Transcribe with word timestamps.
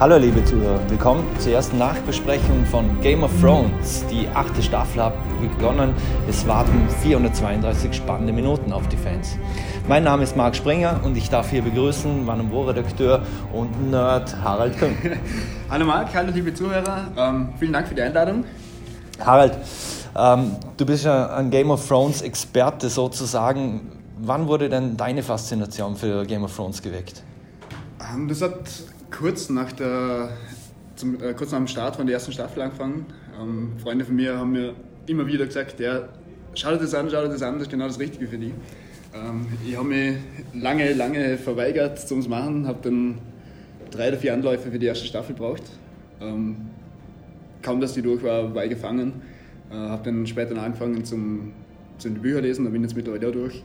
Hallo 0.00 0.16
liebe 0.16 0.44
Zuhörer, 0.44 0.80
willkommen 0.90 1.24
zur 1.38 1.52
ersten 1.52 1.78
Nachbesprechung 1.78 2.66
von 2.66 3.00
Game 3.00 3.22
of 3.22 3.30
Thrones. 3.40 4.04
Die 4.10 4.26
achte 4.34 4.60
Staffel 4.60 5.04
hat 5.04 5.14
begonnen, 5.40 5.94
es 6.28 6.44
warten 6.48 6.88
432 7.00 7.94
spannende 7.94 8.32
Minuten 8.32 8.72
auf 8.72 8.88
die 8.88 8.96
Fans. 8.96 9.36
Mein 9.86 10.02
Name 10.02 10.24
ist 10.24 10.36
Marc 10.36 10.56
Springer 10.56 11.00
und 11.04 11.16
ich 11.16 11.30
darf 11.30 11.48
hier 11.50 11.62
begrüßen 11.62 12.24
meinen 12.24 12.50
Wo-Redakteur 12.50 13.22
und 13.52 13.92
Nerd 13.92 14.34
Harald 14.42 14.76
Küng. 14.78 14.96
hallo 15.70 15.86
Marc, 15.86 16.12
hallo 16.12 16.32
liebe 16.34 16.52
Zuhörer, 16.52 17.06
ähm, 17.16 17.50
vielen 17.60 17.72
Dank 17.72 17.86
für 17.86 17.94
die 17.94 18.02
Einladung. 18.02 18.44
Harald, 19.20 19.56
ähm, 20.18 20.56
du 20.76 20.86
bist 20.86 21.04
ja 21.04 21.36
ein 21.36 21.50
Game 21.50 21.70
of 21.70 21.86
Thrones 21.86 22.20
Experte 22.20 22.88
sozusagen. 22.88 23.92
Wann 24.18 24.48
wurde 24.48 24.68
denn 24.68 24.96
deine 24.96 25.22
Faszination 25.22 25.94
für 25.94 26.26
Game 26.26 26.42
of 26.42 26.54
Thrones 26.54 26.82
geweckt? 26.82 27.22
Ähm, 28.12 28.26
das 28.26 28.42
hat 28.42 28.58
kurz 29.18 29.48
nach, 29.48 29.72
der, 29.72 30.30
zum, 30.96 31.22
äh, 31.22 31.34
kurz 31.34 31.52
nach 31.52 31.58
dem 31.58 31.66
Start 31.66 31.96
von 31.96 32.06
der 32.06 32.14
ersten 32.14 32.32
Staffel 32.32 32.62
angefangen. 32.62 33.06
Ähm, 33.40 33.72
Freunde 33.82 34.04
von 34.04 34.16
mir 34.16 34.38
haben 34.38 34.52
mir 34.52 34.74
immer 35.06 35.26
wieder 35.26 35.46
gesagt, 35.46 35.80
ja, 35.80 36.08
schau 36.54 36.70
dir 36.72 36.78
das 36.78 36.94
an, 36.94 37.08
schau 37.10 37.22
dir 37.22 37.28
das 37.28 37.42
an, 37.42 37.54
das 37.54 37.64
ist 37.64 37.70
genau 37.70 37.86
das 37.86 37.98
Richtige 37.98 38.26
für 38.26 38.38
dich. 38.38 38.52
Ähm, 39.14 39.46
ich 39.66 39.76
habe 39.76 39.88
mich 39.88 40.16
lange, 40.52 40.92
lange 40.94 41.38
verweigert 41.38 41.98
zum 41.98 42.28
Machen, 42.28 42.66
habe 42.66 42.78
dann 42.82 43.18
drei 43.90 44.08
oder 44.08 44.18
vier 44.18 44.34
Anläufe 44.34 44.70
für 44.70 44.78
die 44.78 44.86
erste 44.86 45.06
Staffel 45.06 45.34
gebraucht. 45.34 45.62
Ähm, 46.20 46.56
kaum, 47.62 47.80
dass 47.80 47.94
die 47.94 48.02
durch 48.02 48.22
war, 48.22 48.54
war 48.54 48.64
ich 48.64 48.70
gefangen. 48.70 49.22
Äh, 49.70 49.74
habe 49.74 50.02
dann 50.04 50.26
später 50.26 50.60
angefangen 50.60 51.04
zum, 51.04 51.52
zum 51.98 52.14
Bücher 52.14 52.40
lesen, 52.40 52.64
da 52.64 52.70
bin 52.70 52.82
ich 52.82 52.90
jetzt 52.90 52.96
mittlerweile 52.96 53.28
auch 53.28 53.32
durch. 53.32 53.62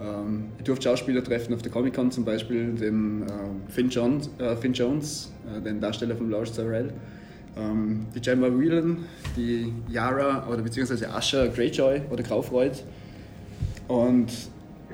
Ähm, 0.00 0.46
ich 0.58 0.64
durfte 0.64 0.84
Schauspieler 0.84 1.22
treffen 1.24 1.54
auf 1.54 1.62
der 1.62 1.72
Comic 1.72 1.94
Con 1.94 2.10
zum 2.10 2.24
Beispiel, 2.24 2.72
den 2.72 3.22
äh, 3.22 3.70
Finn 3.70 3.88
Jones, 3.88 4.30
äh, 4.38 4.56
Finn 4.56 4.72
Jones 4.72 5.32
äh, 5.56 5.60
den 5.60 5.80
Darsteller 5.80 6.16
von 6.16 6.30
Lars 6.30 6.52
Tyrell, 6.52 6.92
ähm, 7.56 8.06
die 8.14 8.20
Gemma 8.20 8.46
Whelan, 8.46 8.98
die 9.36 9.72
Yara 9.88 10.46
oder 10.48 10.62
beziehungsweise 10.62 11.10
Asher 11.10 11.48
Greyjoy 11.48 12.02
oder 12.10 12.22
Graufreud 12.22 12.82
und 13.88 14.30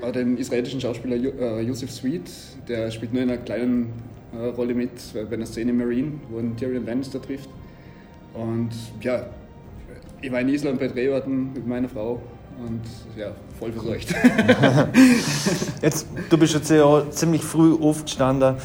äh, 0.01 0.11
den 0.11 0.37
israelischen 0.37 0.81
Schauspieler 0.81 1.15
äh, 1.15 1.61
Yusuf 1.61 1.91
Sweet, 1.91 2.29
der 2.67 2.89
spielt 2.89 3.13
nur 3.13 3.21
in 3.21 3.29
einer 3.29 3.41
kleinen 3.41 3.93
äh, 4.33 4.47
Rolle 4.47 4.73
mit 4.73 4.91
bei 5.13 5.35
einer 5.35 5.45
Szene 5.45 5.71
in 5.71 5.77
Marine, 5.77 6.11
wo 6.29 6.39
ein 6.39 6.57
Tyrion 6.57 6.85
Lannister 6.85 7.21
trifft. 7.21 7.49
Und 8.33 8.71
ja, 9.01 9.27
ich 10.21 10.31
war 10.31 10.41
in 10.41 10.49
Island 10.49 10.79
bei 10.79 10.87
Drehorten 10.87 11.53
mit 11.53 11.67
meiner 11.67 11.87
Frau 11.87 12.21
und 12.57 12.81
ja, 13.17 13.31
voll 13.59 13.71
versorgt. 13.71 14.13
jetzt, 15.81 16.07
du 16.29 16.37
bist 16.37 16.53
jetzt 16.53 16.69
ja 16.69 17.09
ziemlich 17.09 17.43
früh 17.43 17.73
aufgestanden. 17.73 18.55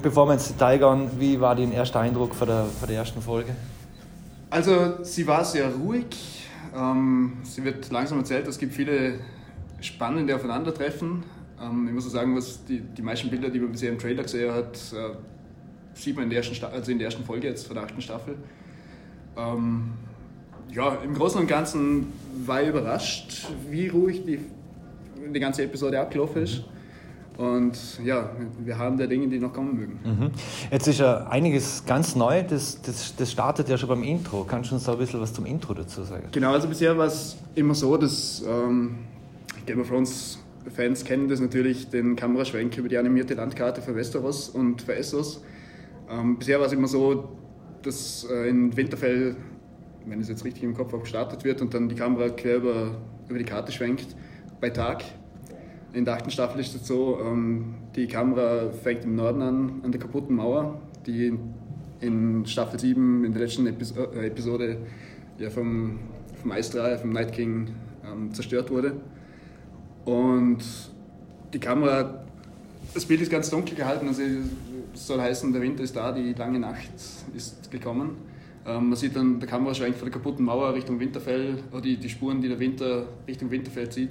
Bevor 0.00 0.28
wir 0.28 0.34
ins 0.34 0.48
Detail 0.48 0.78
gehen, 0.78 1.10
wie 1.18 1.40
war 1.40 1.56
dein 1.56 1.72
erster 1.72 2.00
Eindruck 2.00 2.34
von 2.34 2.46
der, 2.46 2.64
von 2.64 2.88
der 2.88 2.98
ersten 2.98 3.20
Folge? 3.20 3.54
Also, 4.50 5.02
sie 5.02 5.26
war 5.26 5.44
sehr 5.44 5.74
ruhig. 5.74 6.48
Ähm, 6.74 7.38
sie 7.42 7.64
wird 7.64 7.90
langsam 7.90 8.18
erzählt, 8.18 8.46
es 8.46 8.58
gibt 8.58 8.74
viele 8.74 9.18
spannende 9.80 10.36
Aufeinandertreffen. 10.36 11.24
Ähm, 11.60 11.88
ich 11.88 11.94
muss 11.94 12.10
sagen, 12.10 12.36
was 12.36 12.64
die, 12.64 12.80
die 12.80 13.02
meisten 13.02 13.30
Bilder, 13.30 13.50
die 13.50 13.58
man 13.58 13.72
bisher 13.72 13.90
im 13.90 13.98
Trailer 13.98 14.22
gesehen 14.22 14.52
hat, 14.52 14.76
äh, 14.92 15.14
sieht 15.94 16.16
man 16.16 16.24
in 16.24 16.30
der, 16.30 16.38
ersten, 16.38 16.64
also 16.64 16.92
in 16.92 16.98
der 16.98 17.06
ersten 17.06 17.24
Folge 17.24 17.48
jetzt 17.48 17.66
von 17.66 17.74
der 17.74 17.84
achten 17.84 18.00
Staffel. 18.00 18.36
Ähm, 19.36 19.92
ja, 20.70 20.98
im 21.04 21.14
Großen 21.14 21.40
und 21.40 21.46
Ganzen 21.46 22.12
war 22.46 22.62
ich 22.62 22.68
überrascht, 22.68 23.48
wie 23.70 23.88
ruhig 23.88 24.24
die, 24.24 24.40
die 25.32 25.40
ganze 25.40 25.64
Episode 25.64 26.00
abgelaufen 26.00 26.42
ist. 26.42 26.64
Und 27.38 27.98
ja, 28.04 28.30
wir 28.62 28.76
haben 28.76 28.98
da 28.98 29.06
Dinge, 29.06 29.26
die 29.28 29.38
noch 29.38 29.52
kommen 29.52 29.74
mögen. 29.74 29.98
Mhm. 30.04 30.30
Jetzt 30.70 30.86
ist 30.86 31.00
ja 31.00 31.26
einiges 31.28 31.84
ganz 31.86 32.14
neu, 32.14 32.42
das, 32.42 32.80
das, 32.82 33.16
das 33.16 33.32
startet 33.32 33.68
ja 33.68 33.78
schon 33.78 33.88
beim 33.88 34.02
Intro. 34.02 34.44
Kannst 34.44 34.70
du 34.70 34.74
uns 34.74 34.84
da 34.84 34.92
ein 34.92 34.98
bisschen 34.98 35.20
was 35.20 35.32
zum 35.32 35.46
Intro 35.46 35.72
dazu 35.72 36.02
sagen? 36.02 36.28
Genau, 36.30 36.52
also 36.52 36.68
bisher 36.68 36.96
war 36.96 37.06
es 37.06 37.38
immer 37.54 37.74
so, 37.74 37.96
dass 37.96 38.44
ähm, 38.46 38.96
Game 39.64 39.80
of 39.80 39.88
Thrones 39.88 40.38
Fans 40.74 41.04
kennen 41.04 41.28
das 41.28 41.40
natürlich, 41.40 41.88
den 41.88 42.16
Kameraschwenk 42.16 42.76
über 42.76 42.88
die 42.88 42.96
animierte 42.96 43.34
Landkarte 43.34 43.82
für 43.82 43.96
Westeros 43.96 44.48
und 44.48 44.82
für 44.82 44.94
Essos. 44.94 45.42
Ähm, 46.08 46.38
bisher 46.38 46.60
war 46.60 46.66
es 46.66 46.72
immer 46.72 46.86
so, 46.86 47.36
dass 47.82 48.26
äh, 48.30 48.48
in 48.48 48.76
Winterfell 48.76 49.36
wenn 50.06 50.20
es 50.20 50.28
jetzt 50.28 50.44
richtig 50.44 50.62
im 50.62 50.74
Kopf 50.74 50.92
habe, 50.92 51.02
gestartet 51.02 51.44
wird 51.44 51.60
und 51.60 51.74
dann 51.74 51.88
die 51.88 51.94
Kamera 51.94 52.28
quer 52.28 52.56
über, 52.56 52.96
über 53.28 53.38
die 53.38 53.44
Karte 53.44 53.72
schwenkt 53.72 54.14
bei 54.60 54.70
Tag. 54.70 55.04
In 55.92 56.04
der 56.04 56.14
achten 56.14 56.30
Staffel 56.30 56.60
ist 56.60 56.74
es 56.74 56.86
so, 56.86 57.18
ähm, 57.20 57.74
die 57.94 58.06
Kamera 58.06 58.70
fängt 58.70 59.04
im 59.04 59.16
Norden 59.16 59.42
an, 59.42 59.80
an 59.84 59.92
der 59.92 60.00
kaputten 60.00 60.36
Mauer, 60.36 60.80
die 61.06 61.38
in 62.00 62.46
Staffel 62.46 62.80
7, 62.80 63.24
in 63.24 63.32
der 63.32 63.42
letzten 63.42 63.66
Epis 63.66 63.92
äh, 63.92 64.26
Episode 64.26 64.78
ja, 65.38 65.50
vom, 65.50 65.98
vom 66.40 66.50
Eisdrache, 66.50 66.98
vom 66.98 67.12
Night 67.12 67.32
King 67.32 67.68
ähm, 68.04 68.32
zerstört 68.32 68.70
wurde. 68.70 68.96
Und 70.04 70.62
die 71.52 71.58
Kamera, 71.58 72.24
das 72.94 73.04
Bild 73.04 73.20
ist 73.20 73.30
ganz 73.30 73.50
dunkel 73.50 73.76
gehalten, 73.76 74.08
also 74.08 74.22
soll 74.94 75.20
heißen, 75.20 75.52
der 75.52 75.62
Winter 75.62 75.82
ist 75.82 75.94
da, 75.96 76.12
die 76.12 76.32
lange 76.32 76.58
Nacht 76.58 76.90
ist 77.34 77.70
gekommen. 77.70 78.31
Ähm, 78.66 78.90
man 78.90 78.96
sieht 78.96 79.16
dann 79.16 79.40
der 79.40 79.48
Kameraschwenk 79.48 79.96
von 79.96 80.06
der 80.06 80.12
kaputten 80.12 80.44
Mauer 80.44 80.72
Richtung 80.74 81.00
Winterfell, 81.00 81.58
oder 81.72 81.80
die, 81.80 81.96
die 81.96 82.08
Spuren, 82.08 82.40
die 82.40 82.48
der 82.48 82.58
Winter 82.58 83.04
Richtung 83.26 83.50
Winterfell 83.50 83.88
zieht. 83.88 84.10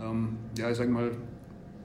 Ähm, 0.00 0.36
ja, 0.58 0.70
ich 0.70 0.76
sage 0.76 0.90
mal, 0.90 1.10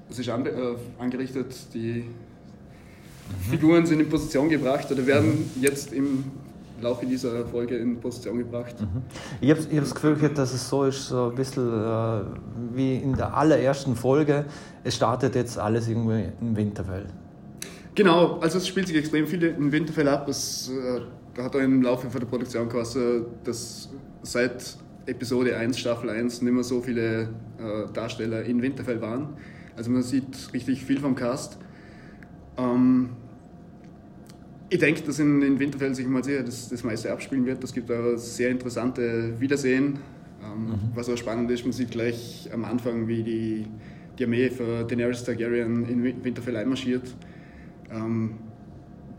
es 0.09 0.19
ist 0.19 0.29
an, 0.29 0.45
äh, 0.45 0.51
angerichtet, 0.99 1.55
die 1.73 2.03
mhm. 2.03 3.51
Figuren 3.51 3.85
sind 3.85 4.01
in 4.01 4.09
Position 4.09 4.49
gebracht 4.49 4.91
oder 4.91 5.05
werden 5.07 5.49
jetzt 5.61 5.93
im 5.93 6.25
Laufe 6.81 7.05
dieser 7.05 7.45
Folge 7.45 7.77
in 7.77 7.99
Position 7.99 8.37
gebracht. 8.39 8.75
Mhm. 8.81 9.01
Ich 9.39 9.49
habe 9.49 9.61
hab 9.61 9.79
das 9.79 9.95
Gefühl 9.95 10.15
gehabt, 10.15 10.37
dass 10.37 10.53
es 10.53 10.67
so 10.67 10.83
ist, 10.83 11.07
so 11.07 11.29
ein 11.29 11.35
bisschen 11.35 11.67
äh, 11.67 12.21
wie 12.73 12.97
in 12.97 13.15
der 13.15 13.35
allerersten 13.35 13.95
Folge. 13.95 14.45
Es 14.83 14.95
startet 14.95 15.35
jetzt 15.35 15.57
alles 15.57 15.87
irgendwie 15.87 16.25
im 16.41 16.55
Winterfell. 16.55 17.05
Genau, 17.95 18.39
also 18.39 18.57
es 18.57 18.67
spielt 18.67 18.87
sich 18.87 18.97
extrem 18.97 19.27
viel 19.27 19.43
in 19.43 19.71
Winterfell 19.71 20.07
ab. 20.07 20.27
Es, 20.27 20.69
äh, 20.69 21.41
hat 21.41 21.55
er 21.55 21.61
im 21.61 21.81
Laufe 21.81 22.09
von 22.09 22.19
der 22.19 22.27
Produktion 22.27 22.69
geheißen, 22.69 23.25
dass 23.43 23.89
seit 24.21 24.77
Episode 25.05 25.57
1, 25.57 25.77
Staffel 25.77 26.09
1 26.09 26.41
nicht 26.41 26.53
mehr 26.53 26.63
so 26.63 26.81
viele 26.81 27.29
äh, 27.59 27.91
Darsteller 27.93 28.43
in 28.43 28.61
Winterfell 28.61 29.01
waren. 29.01 29.35
Also 29.75 29.91
man 29.91 30.03
sieht 30.03 30.53
richtig 30.53 30.83
viel 30.83 30.99
vom 30.99 31.15
Cast. 31.15 31.57
Ähm, 32.57 33.09
ich 34.69 34.79
denke, 34.79 35.01
dass 35.01 35.19
in, 35.19 35.41
in 35.41 35.59
Winterfell 35.59 35.93
sich 35.93 36.07
mal 36.07 36.23
sehr 36.23 36.43
das, 36.43 36.69
das 36.69 36.83
meiste 36.83 37.11
abspielen 37.11 37.45
wird. 37.45 37.63
Es 37.63 37.73
gibt 37.73 37.91
auch 37.91 38.15
sehr 38.15 38.49
interessante 38.49 39.39
Wiedersehen. 39.39 39.99
Ähm, 40.43 40.65
mhm. 40.65 40.79
Was 40.95 41.09
auch 41.09 41.17
spannend 41.17 41.51
ist, 41.51 41.63
man 41.63 41.73
sieht 41.73 41.91
gleich 41.91 42.49
am 42.53 42.65
Anfang, 42.65 43.07
wie 43.07 43.23
die, 43.23 43.65
die 44.17 44.23
Armee 44.23 44.49
für 44.49 44.83
Daenerys 44.83 45.23
Targaryen 45.23 45.87
in 45.87 46.23
Winterfell 46.23 46.55
einmarschiert. 46.55 47.03
Ähm, 47.93 48.35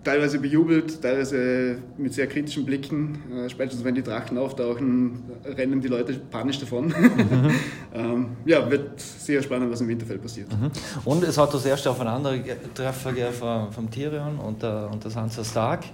teilweise 0.04 0.38
bejubelt, 0.38 1.00
teilweise 1.00 1.78
mit 1.96 2.14
sehr 2.14 2.26
kritischen 2.26 2.64
Blicken. 2.64 3.18
Äh, 3.32 3.48
spätestens 3.48 3.84
wenn 3.84 3.94
die 3.94 4.02
Drachen 4.02 4.38
auftauchen, 4.38 5.22
rennen 5.44 5.80
die 5.80 5.88
Leute 5.88 6.14
panisch 6.30 6.58
davon. 6.60 6.86
Mhm. 6.86 7.50
ähm, 7.94 8.26
ja, 8.44 8.70
wird 8.70 9.00
sehr 9.00 9.42
spannend, 9.42 9.72
was 9.72 9.80
im 9.80 9.88
Winterfell 9.88 10.18
passiert. 10.18 10.48
Mhm. 10.52 10.70
Und 11.04 11.24
es 11.24 11.38
hat 11.38 11.52
das 11.52 11.64
erste 11.64 11.90
Aufeinandertreffen 11.90 13.14
von, 13.32 13.72
vom 13.72 13.90
Tyrion 13.90 14.38
und 14.38 14.62
der, 14.62 14.90
und 14.92 15.02
der 15.02 15.10
Sansa 15.10 15.42
Stark. 15.42 15.84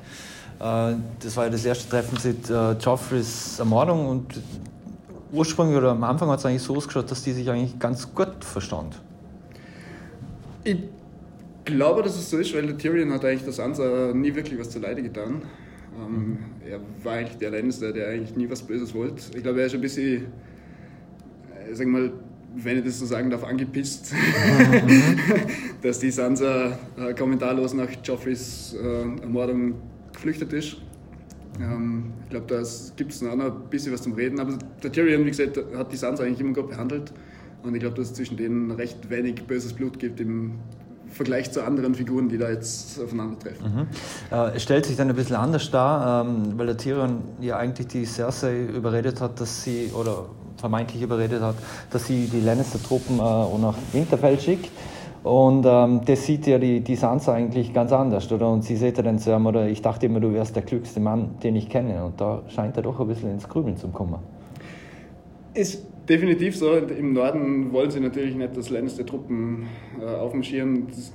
Äh, 0.58 0.94
das 1.22 1.36
war 1.36 1.44
ja 1.44 1.50
das 1.50 1.64
erste 1.64 1.88
Treffen 1.88 2.18
seit 2.18 2.50
äh, 2.50 2.72
Joffreys 2.72 3.58
Ermordung 3.58 4.08
und 4.08 4.40
ursprünglich 5.32 5.78
oder 5.78 5.92
am 5.92 6.02
Anfang 6.04 6.28
hat 6.28 6.40
es 6.40 6.46
eigentlich 6.46 6.62
so 6.62 6.76
ausgeschaut, 6.76 7.10
dass 7.10 7.22
die 7.22 7.32
sich 7.32 7.48
eigentlich 7.48 7.78
ganz 7.78 8.12
gut 8.12 8.44
verstand. 8.44 8.96
Ich 10.64 10.76
glaube, 11.70 12.02
dass 12.02 12.16
es 12.16 12.30
so 12.30 12.38
ist, 12.38 12.54
weil 12.54 12.66
der 12.66 12.78
Tyrion 12.78 13.12
hat 13.12 13.24
eigentlich 13.24 13.44
der 13.44 13.52
Sansa 13.52 14.12
nie 14.14 14.34
wirklich 14.34 14.58
was 14.58 14.70
zuleide 14.70 15.02
getan. 15.02 15.42
Ähm, 15.98 16.38
er 16.68 16.80
war 17.02 17.14
eigentlich 17.14 17.38
der 17.38 17.50
Lannister, 17.50 17.92
der 17.92 18.08
eigentlich 18.08 18.36
nie 18.36 18.48
was 18.48 18.62
Böses 18.62 18.94
wollte. 18.94 19.22
Ich 19.36 19.42
glaube, 19.42 19.60
er 19.60 19.66
ist 19.66 19.74
ein 19.74 19.80
bisschen, 19.80 20.26
äh, 21.54 21.74
sag 21.74 21.86
mal, 21.86 22.12
wenn 22.56 22.78
ich 22.78 22.84
das 22.84 22.98
so 22.98 23.06
sagen 23.06 23.30
darf, 23.30 23.44
angepisst, 23.44 24.12
dass 25.82 25.98
die 26.00 26.10
Sansa 26.10 26.78
äh, 26.98 27.14
kommentarlos 27.14 27.74
nach 27.74 27.88
Joffreys 28.02 28.74
äh, 28.74 29.22
Ermordung 29.22 29.74
geflüchtet 30.12 30.52
ist. 30.52 30.76
Ähm, 31.60 32.12
ich 32.24 32.30
glaube, 32.30 32.46
da 32.46 32.62
gibt 32.96 33.12
es 33.12 33.22
noch 33.22 33.32
ein 33.32 33.52
bisschen 33.70 33.92
was 33.92 34.02
zum 34.02 34.14
Reden. 34.14 34.40
Aber 34.40 34.58
der 34.82 34.92
Tyrion, 34.92 35.24
wie 35.24 35.30
gesagt, 35.30 35.58
hat 35.76 35.92
die 35.92 35.96
Sansa 35.96 36.24
eigentlich 36.24 36.40
immer 36.40 36.54
gut 36.54 36.70
behandelt. 36.70 37.12
Und 37.62 37.74
ich 37.74 37.80
glaube, 37.80 37.96
dass 37.96 38.08
es 38.08 38.14
zwischen 38.14 38.36
denen 38.36 38.70
recht 38.70 39.10
wenig 39.10 39.42
böses 39.46 39.72
Blut 39.72 39.98
gibt 39.98 40.20
im 40.20 40.52
Vergleich 41.10 41.50
zu 41.50 41.64
anderen 41.64 41.94
Figuren, 41.94 42.28
die 42.28 42.38
da 42.38 42.48
jetzt 42.48 43.00
aufeinandertreffen. 43.00 43.74
Mhm. 43.74 43.86
Äh, 44.30 44.56
es 44.56 44.62
stellt 44.62 44.86
sich 44.86 44.96
dann 44.96 45.08
ein 45.08 45.16
bisschen 45.16 45.36
anders 45.36 45.70
dar, 45.70 46.24
ähm, 46.24 46.52
weil 46.56 46.66
der 46.66 46.76
Tyrion 46.76 47.22
ja 47.40 47.56
eigentlich 47.56 47.88
die 47.88 48.04
Cersei 48.04 48.64
überredet 48.66 49.20
hat, 49.20 49.40
dass 49.40 49.62
sie, 49.62 49.90
oder 49.92 50.26
vermeintlich 50.56 51.02
überredet 51.02 51.42
hat, 51.42 51.56
dass 51.90 52.06
sie 52.06 52.26
die 52.26 52.40
Lannister-Truppen 52.40 53.18
äh, 53.18 53.58
nach 53.58 53.76
Winterfell 53.92 54.38
schickt. 54.38 54.70
Und 55.22 55.66
ähm, 55.66 56.00
das 56.06 56.24
sieht 56.24 56.46
ja 56.46 56.58
die, 56.58 56.80
die 56.80 56.96
Sansa 56.96 57.34
eigentlich 57.34 57.74
ganz 57.74 57.92
anders, 57.92 58.30
oder? 58.32 58.50
Und 58.50 58.64
sie 58.64 58.76
sieht 58.76 58.96
ja 58.96 59.02
dann 59.02 59.18
zu 59.18 59.30
ihm, 59.30 59.44
oder 59.44 59.68
ich 59.68 59.82
dachte 59.82 60.06
immer, 60.06 60.20
du 60.20 60.32
wärst 60.32 60.56
der 60.56 60.62
klügste 60.62 61.00
Mann, 61.00 61.38
den 61.42 61.56
ich 61.56 61.68
kenne. 61.68 62.04
Und 62.04 62.20
da 62.20 62.42
scheint 62.48 62.76
er 62.76 62.82
doch 62.82 62.98
ein 63.00 63.06
bisschen 63.06 63.30
ins 63.30 63.46
Grübeln 63.46 63.76
zu 63.76 63.88
kommen. 63.88 64.18
Ist 65.52 65.82
definitiv 66.10 66.56
so. 66.56 66.76
Im 66.76 67.12
Norden 67.12 67.72
wollen 67.72 67.90
sie 67.90 68.00
natürlich 68.00 68.34
nicht, 68.34 68.56
dass 68.56 68.68
Lannister-Truppen 68.68 69.66
äh, 70.00 70.04
aufmarschieren. 70.04 70.88
Das, 70.88 71.12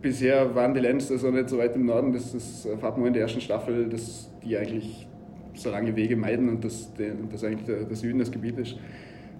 bisher 0.00 0.54
waren 0.54 0.74
die 0.74 0.80
Lannister 0.80 1.18
so 1.18 1.30
nicht 1.30 1.48
so 1.48 1.58
weit 1.58 1.76
im 1.76 1.86
Norden, 1.86 2.12
das, 2.12 2.64
erfahrt 2.66 2.98
man 2.98 3.08
in 3.08 3.12
der 3.12 3.22
ersten 3.22 3.40
Staffel, 3.40 3.88
dass 3.88 4.30
die 4.44 4.56
eigentlich 4.56 5.06
so 5.54 5.70
lange 5.70 5.94
Wege 5.94 6.16
meiden 6.16 6.48
und 6.48 6.64
dass, 6.64 6.90
dass 7.30 7.44
eigentlich 7.44 7.66
der, 7.66 7.84
der 7.84 7.96
Süden 7.96 8.18
das 8.18 8.30
Gebiet 8.30 8.58
ist. 8.58 8.76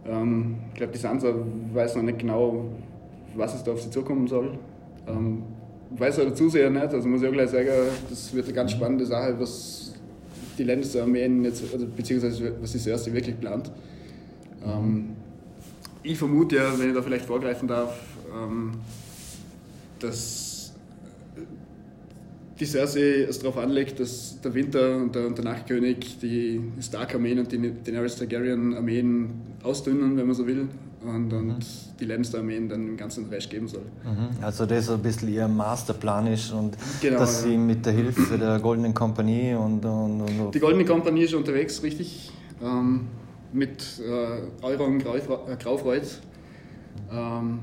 Ähm, 0.06 0.56
ich 0.68 0.74
glaube, 0.74 0.92
die 0.92 0.98
Sansa 0.98 1.34
weiß 1.72 1.96
noch 1.96 2.02
nicht 2.02 2.18
genau, 2.18 2.66
was 3.34 3.54
es 3.54 3.64
da 3.64 3.72
auf 3.72 3.82
sie 3.82 3.90
zukommen 3.90 4.26
soll. 4.26 4.58
Ähm, 5.08 5.42
weiß 5.90 6.16
der 6.16 6.34
Zuseher 6.34 6.70
nicht, 6.70 6.94
also 6.94 7.08
muss 7.08 7.22
ich 7.22 7.28
auch 7.28 7.32
gleich 7.32 7.50
sagen, 7.50 7.68
das 8.08 8.34
wird 8.34 8.46
eine 8.46 8.54
ganz 8.54 8.72
spannende 8.72 9.04
Sache, 9.04 9.34
was 9.38 9.94
die 10.58 10.64
Lannister-Armeen 10.64 11.44
jetzt, 11.44 11.64
also, 11.72 11.86
beziehungsweise 11.86 12.52
was 12.60 12.72
die 12.72 12.78
Cersei 12.78 13.12
wirklich 13.12 13.38
plant. 13.38 13.70
Ähm, 14.64 15.10
ich 16.02 16.18
vermute 16.18 16.56
ja, 16.56 16.78
wenn 16.78 16.88
ich 16.88 16.94
da 16.94 17.02
vielleicht 17.02 17.26
vorgreifen 17.26 17.68
darf, 17.68 17.98
ähm, 18.34 18.72
dass 20.00 20.72
die 22.58 22.66
Cersei 22.66 23.26
es 23.28 23.38
darauf 23.40 23.58
anlegt, 23.58 23.98
dass 23.98 24.40
der 24.40 24.54
Winter 24.54 24.96
und 24.96 25.14
der, 25.14 25.26
und 25.26 25.36
der 25.36 25.44
Nachtkönig 25.44 26.18
die 26.20 26.60
Stark-Armeen 26.80 27.40
und 27.40 27.50
die 27.50 27.72
Daenerys 27.84 28.16
Targaryen-Armeen 28.16 29.30
ausdünnen, 29.62 30.16
wenn 30.16 30.26
man 30.26 30.34
so 30.34 30.46
will, 30.46 30.68
und, 31.04 31.32
und 31.32 31.48
mhm. 31.48 31.56
die 31.98 32.04
Lannister-Armeen 32.04 32.68
dann 32.68 32.86
im 32.86 32.96
ganzen 32.96 33.28
Reich 33.28 33.48
geben 33.48 33.66
soll. 33.66 33.82
Mhm. 34.04 34.44
Also 34.44 34.66
das 34.66 34.88
ein 34.90 35.02
bisschen 35.02 35.32
ihr 35.32 35.48
Masterplan 35.48 36.28
ist 36.28 36.52
und 36.52 36.76
genau, 37.00 37.18
dass 37.18 37.42
ja. 37.42 37.50
sie 37.50 37.56
mit 37.56 37.84
der 37.84 37.92
Hilfe 37.94 38.38
der 38.38 38.60
Goldenen 38.60 38.94
Kompanie 38.94 39.54
und, 39.54 39.84
und, 39.84 40.20
und 40.20 40.54
Die 40.54 40.60
Goldene 40.60 40.84
Kompanie 40.84 41.24
ist 41.24 41.34
unterwegs, 41.34 41.82
richtig, 41.82 42.30
ähm, 42.62 43.06
mit 43.52 44.00
äh, 44.00 44.64
Euron 44.64 44.98
Graufreud. 44.98 46.06
Ähm, 47.10 47.60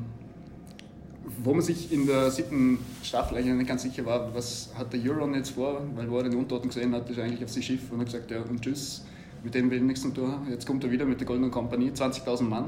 wo 1.44 1.54
man 1.54 1.62
sich 1.62 1.92
in 1.92 2.08
der 2.08 2.32
siebten 2.32 2.80
Staffel 3.04 3.38
eigentlich 3.38 3.54
nicht 3.54 3.68
ganz 3.68 3.84
sicher 3.84 4.06
war, 4.06 4.34
was 4.34 4.72
hat 4.76 4.92
der 4.94 5.00
Euron 5.00 5.34
jetzt 5.36 5.52
vor, 5.52 5.82
weil 5.96 6.10
wo 6.10 6.18
er 6.18 6.24
den 6.24 6.36
Untoten 6.36 6.70
gesehen 6.70 6.94
hat, 6.94 7.10
ist 7.10 7.20
eigentlich 7.20 7.44
auf 7.44 7.52
sein 7.52 7.64
Schiff 7.64 7.92
und 7.92 8.00
hat 8.00 8.08
gesagt, 8.08 8.32
ja 8.32 8.42
und 8.42 8.62
tschüss, 8.62 9.06
mit 9.44 9.54
dem 9.54 9.70
will 9.70 9.78
ich 9.78 9.84
nichts 9.84 10.02
zu 10.02 10.10
tun. 10.10 10.48
Jetzt 10.50 10.66
kommt 10.66 10.84
er 10.84 10.92
wieder 10.92 11.06
mit 11.06 11.20
der 11.20 11.28
Goldenen 11.28 11.52
Kompanie, 11.52 11.92
20.000 11.92 12.44
Mann. 12.44 12.66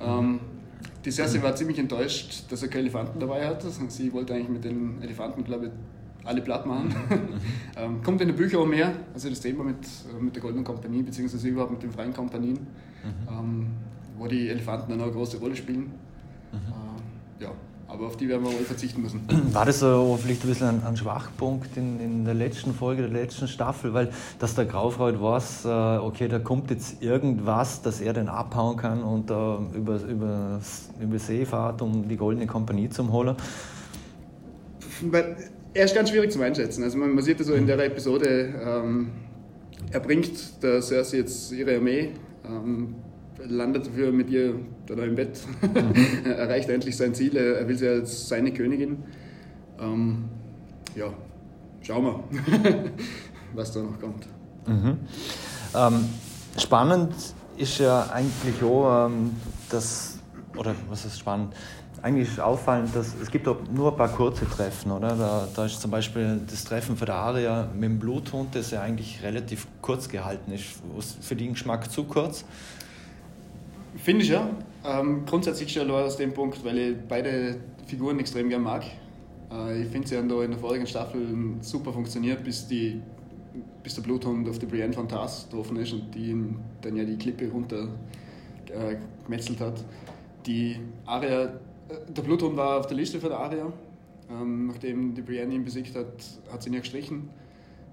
Ähm, 0.00 0.40
die 1.04 1.10
Cersei 1.10 1.42
war 1.42 1.54
ziemlich 1.54 1.78
enttäuscht, 1.78 2.44
dass 2.50 2.62
er 2.62 2.68
keine 2.68 2.82
Elefanten 2.82 3.20
dabei 3.20 3.46
hat. 3.46 3.62
Sie 3.88 4.12
wollte 4.12 4.34
eigentlich 4.34 4.48
mit 4.48 4.64
den 4.64 5.02
Elefanten, 5.02 5.44
glaube 5.44 5.66
ich, 5.66 5.72
alle 6.28 6.42
platt 6.42 6.66
machen. 6.66 6.94
ähm, 7.76 8.02
kommt 8.02 8.20
in 8.20 8.28
den 8.28 8.36
Büchern 8.36 8.60
auch 8.60 8.66
mehr, 8.66 8.92
also 9.14 9.28
das 9.28 9.40
Thema 9.40 9.64
mit, 9.64 9.76
äh, 9.76 10.22
mit 10.22 10.34
der 10.34 10.42
Goldenen 10.42 10.64
Kompanie, 10.64 11.02
beziehungsweise 11.02 11.48
überhaupt 11.48 11.72
mit 11.72 11.82
den 11.82 11.90
freien 11.90 12.12
Kompanien, 12.12 12.58
mhm. 12.58 13.28
ähm, 13.28 13.66
wo 14.18 14.26
die 14.26 14.48
Elefanten 14.48 14.90
dann 14.90 15.00
eine 15.00 15.10
große 15.10 15.38
Rolle 15.38 15.56
spielen. 15.56 15.90
Mhm. 16.52 16.58
Äh, 17.40 17.44
ja, 17.44 17.50
aber 17.88 18.06
auf 18.06 18.16
die 18.18 18.28
werden 18.28 18.44
wir 18.44 18.52
wohl 18.52 18.64
verzichten 18.64 19.00
müssen. 19.00 19.22
War 19.52 19.64
das 19.64 19.80
so 19.80 20.18
vielleicht 20.20 20.44
ein 20.44 20.48
bisschen 20.48 20.68
ein, 20.68 20.82
ein 20.84 20.96
Schwachpunkt 20.96 21.76
in, 21.78 21.98
in, 21.98 22.24
der 22.26 22.34
letzten 22.34 22.74
Folge, 22.74 23.02
der 23.02 23.10
letzten 23.10 23.48
Staffel, 23.48 23.94
weil 23.94 24.10
dass 24.38 24.54
der 24.54 24.66
Graufreud 24.66 25.20
weiß, 25.20 25.64
äh, 25.64 25.68
okay, 25.98 26.28
da 26.28 26.38
kommt 26.38 26.70
jetzt 26.70 27.02
irgendwas, 27.02 27.80
dass 27.80 28.02
er 28.02 28.12
den 28.12 28.28
abhauen 28.28 28.76
kann 28.76 29.02
und 29.02 29.30
äh, 29.30 29.34
über, 29.74 30.02
über, 30.02 30.60
über 31.00 31.18
See 31.18 31.46
fahrt, 31.46 31.80
um 31.80 32.06
die 32.06 32.16
Goldene 32.16 32.46
Kompanie 32.46 32.90
zu 32.90 33.10
holen? 33.10 33.36
Weil 35.00 35.36
er 35.74 35.84
ist 35.84 35.94
ganz 35.94 36.10
schwierig 36.10 36.32
zu 36.32 36.40
einschätzen. 36.40 36.82
Also 36.82 36.98
man, 36.98 37.14
man 37.14 37.22
sieht 37.22 37.44
so 37.44 37.54
in 37.54 37.66
der 37.66 37.78
Episode, 37.78 38.54
ähm, 38.64 39.10
er 39.90 40.00
bringt 40.00 40.62
der 40.62 40.82
Cersei 40.82 41.18
jetzt 41.18 41.52
ihre 41.52 41.76
Armee. 41.76 42.10
Ähm, 42.44 42.94
landet 43.46 43.86
dafür 43.86 44.12
mit 44.12 44.30
ihr 44.30 44.54
da 44.86 44.94
im 44.94 45.14
Bett, 45.14 45.40
mhm. 45.62 46.24
erreicht 46.30 46.68
endlich 46.68 46.96
sein 46.96 47.14
Ziel, 47.14 47.36
er 47.36 47.66
will 47.68 47.76
sie 47.76 47.88
als 47.88 48.28
seine 48.28 48.52
Königin. 48.52 48.98
Ähm, 49.80 50.24
ja, 50.94 51.12
schauen 51.82 52.04
wir, 52.04 52.24
was 53.54 53.72
da 53.72 53.80
noch 53.80 53.98
kommt. 54.00 54.26
Mhm. 54.66 54.98
Ähm, 55.74 56.04
spannend 56.58 57.14
ist 57.56 57.78
ja 57.78 58.08
eigentlich 58.12 58.62
auch, 58.62 59.06
ähm, 59.06 59.32
dass, 59.70 60.18
oder 60.56 60.74
was 60.88 61.04
ist 61.04 61.18
spannend? 61.18 61.54
Eigentlich 62.00 62.28
ist 62.28 62.40
auffallend, 62.40 62.94
dass 62.94 63.14
es 63.20 63.30
gibt 63.30 63.46
nur 63.46 63.90
ein 63.90 63.96
paar 63.96 64.08
kurze 64.08 64.48
Treffen, 64.48 64.92
oder? 64.92 65.16
Da, 65.16 65.48
da 65.54 65.66
ist 65.66 65.80
zum 65.80 65.90
Beispiel 65.90 66.40
das 66.48 66.64
Treffen 66.64 66.96
für 66.96 67.06
der 67.06 67.16
Aria 67.16 67.68
mit 67.74 67.84
dem 67.84 67.98
Bluthund, 67.98 68.54
das 68.54 68.70
ja 68.70 68.82
eigentlich 68.82 69.20
relativ 69.22 69.66
kurz 69.82 70.08
gehalten 70.08 70.52
ist. 70.52 70.64
Für 71.20 71.34
den 71.34 71.52
Geschmack 71.52 71.90
zu 71.90 72.04
kurz. 72.04 72.44
Finde 73.96 74.22
ich 74.22 74.30
ja. 74.30 74.48
Ähm, 74.84 75.24
grundsätzlich 75.26 75.72
schon 75.72 75.90
aus 75.90 76.16
dem 76.16 76.32
Punkt, 76.32 76.64
weil 76.64 76.78
ich 76.78 76.96
beide 77.08 77.56
Figuren 77.86 78.20
extrem 78.20 78.48
gern 78.48 78.62
mag. 78.62 78.84
Äh, 79.50 79.82
ich 79.82 79.88
finde, 79.88 80.06
sie 80.06 80.16
haben 80.16 80.28
da 80.28 80.42
in 80.42 80.52
der 80.52 80.60
vorigen 80.60 80.86
Staffel 80.86 81.26
super 81.60 81.92
funktioniert, 81.92 82.44
bis, 82.44 82.68
die, 82.68 83.00
bis 83.82 83.96
der 83.96 84.02
Bluthund 84.02 84.48
auf 84.48 84.58
die 84.58 84.66
Brienne 84.66 84.92
von 84.92 85.08
Tars 85.08 85.48
getroffen 85.50 85.78
ist 85.78 85.92
und 85.92 86.14
die 86.14 86.36
dann 86.80 86.96
ja 86.96 87.04
die 87.04 87.16
Klippe 87.16 87.50
runter 87.50 87.88
äh, 88.68 88.96
gemetzelt 89.24 89.60
hat. 89.60 89.84
Die 90.46 90.78
Aria, 91.04 91.50
der 92.08 92.22
Bluthund 92.22 92.56
war 92.56 92.78
auf 92.78 92.86
der 92.86 92.96
Liste 92.96 93.20
für 93.20 93.36
Aria. 93.36 93.72
Ähm, 94.30 94.66
nachdem 94.66 95.14
die 95.14 95.22
Brienne 95.22 95.54
ihn 95.54 95.64
besiegt 95.64 95.96
hat, 95.96 96.12
hat 96.52 96.62
sie 96.62 96.68
ihn 96.68 96.74
ja 96.74 96.80
gestrichen. 96.80 97.30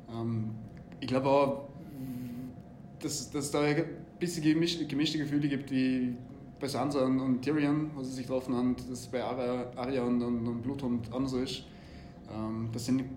Ähm, 0.10 0.52
ich 1.00 1.08
glaube 1.08 1.30
auch, 1.30 1.70
dass, 3.00 3.30
dass 3.32 3.52
da 3.52 3.64
bisschen 4.20 4.44
gemischte, 4.44 4.86
gemischte 4.86 5.18
Gefühle 5.18 5.48
gibt 5.48 5.72
wie 5.72 6.16
bei 6.60 6.68
Sansa 6.68 7.06
und, 7.06 7.20
und 7.20 7.42
Tyrion, 7.42 7.92
wo 7.96 8.04
sie 8.04 8.12
sich 8.12 8.28
getroffen 8.28 8.56
haben, 8.56 8.76
dass 8.76 9.00
es 9.00 9.08
bei 9.08 9.24
Arya, 9.24 9.72
Arya 9.76 10.04
und, 10.04 10.22
und, 10.22 10.48
und 10.48 10.62
Bluthund 10.62 11.14
anders 11.14 11.34
ist. 11.34 11.64
Ähm, 12.34 12.70
dass 12.72 12.86
sie 12.86 12.94
nicht 12.94 13.10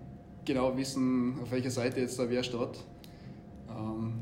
genau 0.45 0.75
wissen, 0.77 1.39
auf 1.41 1.51
welcher 1.51 1.71
Seite 1.71 2.01
jetzt 2.01 2.19
da 2.19 2.29
wer 2.29 2.43
steht. 2.43 2.83
Ähm, 3.69 4.13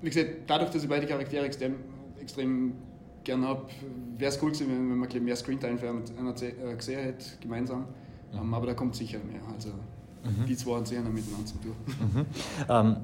wie 0.00 0.08
gesagt, 0.08 0.30
dadurch, 0.46 0.70
dass 0.70 0.82
ich 0.82 0.88
beide 0.88 1.06
Charaktere 1.06 1.44
extrem, 1.44 1.76
extrem 2.20 2.72
gern 3.24 3.44
habe, 3.44 3.66
wäre 4.18 4.30
es 4.30 4.42
cool 4.42 4.50
gewesen, 4.50 4.68
wenn, 4.68 4.98
man 4.98 5.24
mehr 5.24 5.36
Screentime 5.36 5.78
für 5.78 5.88
einen 5.88 6.34
äh, 6.36 6.76
gesehen 6.76 7.00
hätte, 7.00 7.26
gemeinsam. 7.40 7.80
Mhm. 8.32 8.38
Ähm, 8.40 8.54
aber 8.54 8.66
da 8.66 8.74
kommt 8.74 8.94
sicher 8.94 9.18
mehr. 9.18 9.40
Also 9.52 9.68
mhm. 9.68 10.46
die 10.46 10.56
zwei 10.56 10.76
haben 10.76 10.86
sehr 10.86 11.02
miteinander 11.02 11.46
zu 11.46 11.58
tun. 11.58 11.74
Mhm. 11.86 12.26
Ähm, 12.68 12.96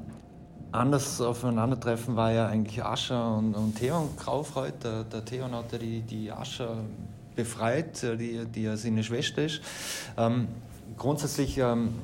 anders 0.73 1.21
aufeinandertreffen 1.21 2.17
war 2.17 2.33
ja 2.33 2.47
eigentlich 2.49 2.83
Ascher 2.85 3.37
und, 3.37 3.55
und 3.55 3.77
Theon 3.77 4.09
Graufreud. 4.17 4.75
Der, 4.83 5.05
der 5.05 5.25
Theon 5.25 5.53
hat 5.53 5.73
ja 5.73 5.79
die, 5.79 6.03
die 6.03 6.33
Ascher 6.33 6.79
befreit, 7.35 8.03
die, 8.03 8.47
die 8.47 8.63
ja 8.63 8.77
seine 8.77 9.05
Schwester 9.05 9.45
ist. 9.45 9.61
Ähm, 10.17 10.49
grundsätzlich, 10.97 11.59
ähm, 11.59 11.95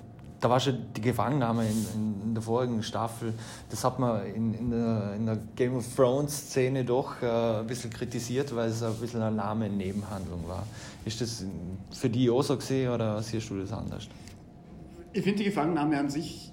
da 0.43 0.51
war 0.51 0.61
schon 0.61 0.77
die 0.95 1.01
Gefangennahme 1.01 1.65
in, 1.65 1.87
in, 1.95 2.23
in, 2.25 2.35
der 2.35 2.43
vorigen 2.43 2.83
Staffel, 2.83 3.33
das 3.71 3.85
hat 3.85 3.99
man 4.01 4.27
in, 4.27 4.53
in, 4.55 4.71
der, 4.71 5.15
in 5.17 5.25
der 5.25 5.39
Game 5.55 5.77
of 5.77 5.87
Thrones 5.95 6.49
Szene 6.49 6.85
doch 6.85 7.23
äh, 7.23 7.61
ein 7.61 7.67
bisschen 7.67 7.91
kritisiert, 7.91 8.55
weil 8.55 8.69
es 8.69 8.83
ein 8.83 8.93
bisschen 8.95 9.23
eine 9.23 9.37
lahme 9.37 9.71
Nebenhandlung 9.71 10.47
war. 10.49 10.67
Ist 11.05 11.21
das 11.21 11.47
für 11.93 12.11
die 12.11 12.29
auch 12.29 12.43
so 12.43 12.57
gesehen 12.57 12.93
oder 12.93 13.23
siehst 13.23 13.49
du 13.51 13.61
das 13.61 13.73
anders? 13.73 14.09
Ich 15.13 15.23
finde 15.23 15.39
die 15.39 15.45
Gefangennahme 15.45 15.97
an 15.99 16.11
sich 16.11 16.53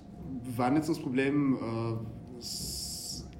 war 0.55 0.69
nicht 0.69 0.85
so 0.85 0.93
das 0.93 1.01
Problem. 1.01 1.57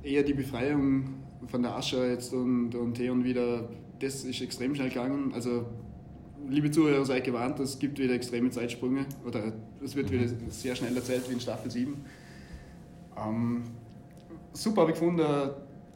Äh, 0.04 0.10
eher 0.10 0.24
die 0.24 0.34
Befreiung 0.34 1.14
von 1.48 1.62
der 1.62 1.76
Asche 1.76 2.08
jetzt 2.08 2.34
und, 2.34 2.74
und 2.74 2.96
Theon 2.96 3.24
wieder, 3.24 3.70
das 4.00 4.24
ist 4.24 4.42
extrem 4.42 4.74
schnell 4.74 4.90
gegangen. 4.90 5.32
Also, 5.34 5.66
liebe 6.48 6.72
Zuhörer, 6.72 7.06
seid 7.06 7.24
gewarnt, 7.24 7.60
es 7.60 7.80
gibt 7.80 8.00
wieder 8.00 8.14
extreme 8.14 8.50
Zeitsprünge 8.50 9.06
oder 9.26 9.54
es 9.84 9.96
wird 9.96 10.12
wieder 10.12 10.26
sehr 10.50 10.76
schnell 10.76 10.96
erzählt 10.96 11.30
wie 11.30 11.34
in 11.34 11.40
Staffel 11.40 11.70
7. 11.70 11.96
Ähm, 13.18 13.64
super 14.54 14.82
habe 14.82 14.92
ich 14.92 15.00
gefunden, 15.00 15.26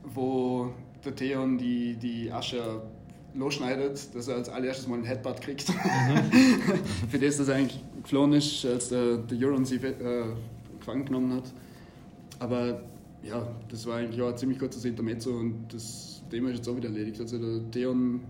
wo 0.04 0.72
der 1.04 1.16
Theon 1.16 1.58
die, 1.58 1.96
die 1.96 2.32
Asche 2.32 2.82
losschneidet, 3.34 4.16
dass 4.16 4.28
er 4.28 4.36
als 4.36 4.50
allererstes 4.50 4.88
mal 4.88 4.96
einen 4.96 5.06
Headbutt 5.06 5.42
kriegt. 5.42 5.70
Mhm. 5.70 7.10
Für 7.10 7.20
das, 7.20 7.38
dass 7.38 7.48
er 7.48 7.56
eigentlich 7.56 7.84
geflohen 8.02 8.34
ist, 8.34 8.66
als 8.66 8.90
der, 8.90 9.18
der 9.18 9.38
Euron 9.48 9.66
sie 9.66 9.78
äh, 9.78 10.26
gefangen 10.80 11.06
genommen 11.06 11.34
hat. 11.34 11.52
Aber 12.40 12.82
ja, 13.24 13.48
das 13.70 13.86
war 13.88 13.98
eigentlich 13.98 14.22
auch 14.22 14.30
ein 14.30 14.38
ziemlich 14.38 14.60
kurzes 14.60 14.86
Intermezzo 14.86 15.32
und 15.32 15.74
das 15.74 16.22
Thema 16.30 16.50
ist 16.50 16.58
jetzt 16.58 16.70
auch 16.70 16.76
wieder 16.76 16.90
erledigt. 16.90 17.20
Also 17.20 17.38
der 17.38 17.72
Theon 17.72 18.22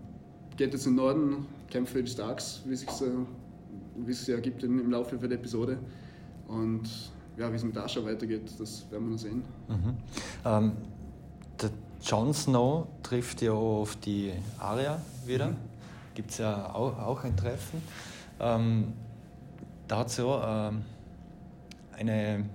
geht 0.57 0.73
jetzt 0.73 0.85
in 0.85 0.93
den 0.93 1.03
Norden, 1.03 1.45
kämpft 1.69 1.93
für 1.93 2.03
die 2.03 2.11
Starks, 2.11 2.61
wie 2.65 2.73
es 2.73 2.81
sich 2.81 2.89
wie 3.95 4.11
es 4.11 4.25
sich 4.25 4.33
ergibt 4.33 4.63
im 4.63 4.89
Laufe 4.89 5.17
der 5.17 5.31
Episode. 5.31 5.77
Und 6.47 6.89
ja, 7.37 7.51
wie 7.51 7.55
es 7.55 7.63
mit 7.63 7.77
Asha 7.77 8.03
weitergeht, 8.03 8.49
das 8.59 8.85
werden 8.91 9.05
wir 9.05 9.11
noch 9.11 9.19
sehen. 9.19 9.43
Mhm. 9.67 9.97
Ähm, 10.45 10.71
der 11.61 11.69
Jon 12.01 12.33
Snow 12.33 12.87
trifft 13.01 13.41
ja 13.41 13.53
auf 13.53 13.95
die 13.97 14.31
Arya 14.59 15.01
wieder. 15.25 15.49
Mhm. 15.49 15.55
gibt 16.13 16.31
es 16.31 16.37
ja 16.37 16.73
auch, 16.73 16.97
auch, 16.99 17.23
ein 17.23 17.35
Treffen. 17.35 17.81
Ähm, 18.39 18.93
da 19.87 19.99
hat 19.99 20.07
es 20.07 20.17
ja 20.17 20.69
ähm, 20.69 20.81
eine 21.97 22.45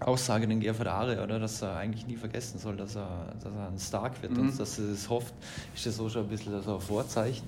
Aussage 0.00 0.46
den 0.46 0.60
Gerhard 0.60 0.86
Are, 0.86 1.22
oder, 1.22 1.38
dass 1.38 1.62
er 1.62 1.76
eigentlich 1.76 2.06
nie 2.06 2.16
vergessen 2.16 2.58
soll, 2.58 2.76
dass 2.76 2.96
er, 2.96 3.34
dass 3.42 3.54
er 3.54 3.68
ein 3.68 3.78
Stark 3.78 4.22
wird 4.22 4.32
mhm. 4.32 4.40
und 4.40 4.60
dass 4.60 4.78
er 4.78 4.90
es 4.90 5.08
hofft. 5.08 5.34
Ist 5.74 5.86
das 5.86 5.96
so 5.96 6.08
schon 6.08 6.24
ein 6.24 6.28
bisschen 6.28 6.60
so 6.62 6.74
ein 6.74 6.80
Vorzeichen? 6.80 7.46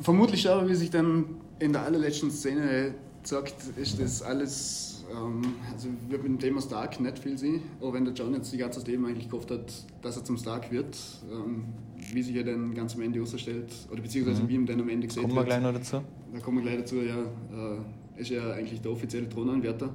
Vermutlich 0.00 0.42
schon, 0.42 0.68
wie 0.68 0.74
sich 0.74 0.90
dann 0.90 1.24
in 1.58 1.72
der 1.72 1.82
allerletzten 1.82 2.30
Szene 2.30 2.94
sagt, 3.22 3.54
ist 3.76 4.00
das 4.00 4.22
alles, 4.22 5.04
ähm, 5.12 5.42
also 5.72 5.88
wird 6.08 6.22
mit 6.22 6.32
dem 6.32 6.38
Thema 6.38 6.62
Stark 6.62 6.98
nicht 7.00 7.18
viel 7.18 7.36
sehen, 7.36 7.62
auch 7.80 7.92
wenn 7.92 8.04
der 8.04 8.14
John 8.14 8.32
jetzt 8.32 8.52
die 8.52 8.56
ganze 8.56 8.80
Leben 8.82 9.04
eigentlich 9.04 9.28
gehofft 9.28 9.50
hat, 9.50 9.72
dass 10.00 10.16
er 10.16 10.24
zum 10.24 10.38
Stark 10.38 10.70
wird, 10.72 10.96
ähm, 11.30 11.64
wie 12.12 12.22
sich 12.22 12.36
er 12.36 12.44
dann 12.44 12.74
ganz 12.74 12.94
am 12.94 13.02
Ende 13.02 13.20
ausstellt, 13.20 13.72
oder 13.90 14.00
beziehungsweise 14.00 14.42
mhm. 14.42 14.48
wie 14.48 14.54
ihm 14.54 14.66
dann 14.66 14.80
am 14.80 14.88
Ende 14.88 15.06
gesehen 15.06 15.24
wird. 15.24 15.34
Kommen 15.34 15.46
wir 15.46 15.46
gleich 15.46 15.62
noch 15.62 15.74
dazu? 15.74 16.00
Da 16.32 16.40
kommen 16.40 16.58
wir 16.58 16.64
gleich 16.64 16.78
dazu, 16.78 16.96
ja. 16.96 17.18
Äh, 17.18 18.20
ist 18.20 18.30
ja 18.30 18.50
eigentlich 18.52 18.80
der 18.80 18.90
offizielle 18.90 19.28
Thronanwärter. 19.28 19.90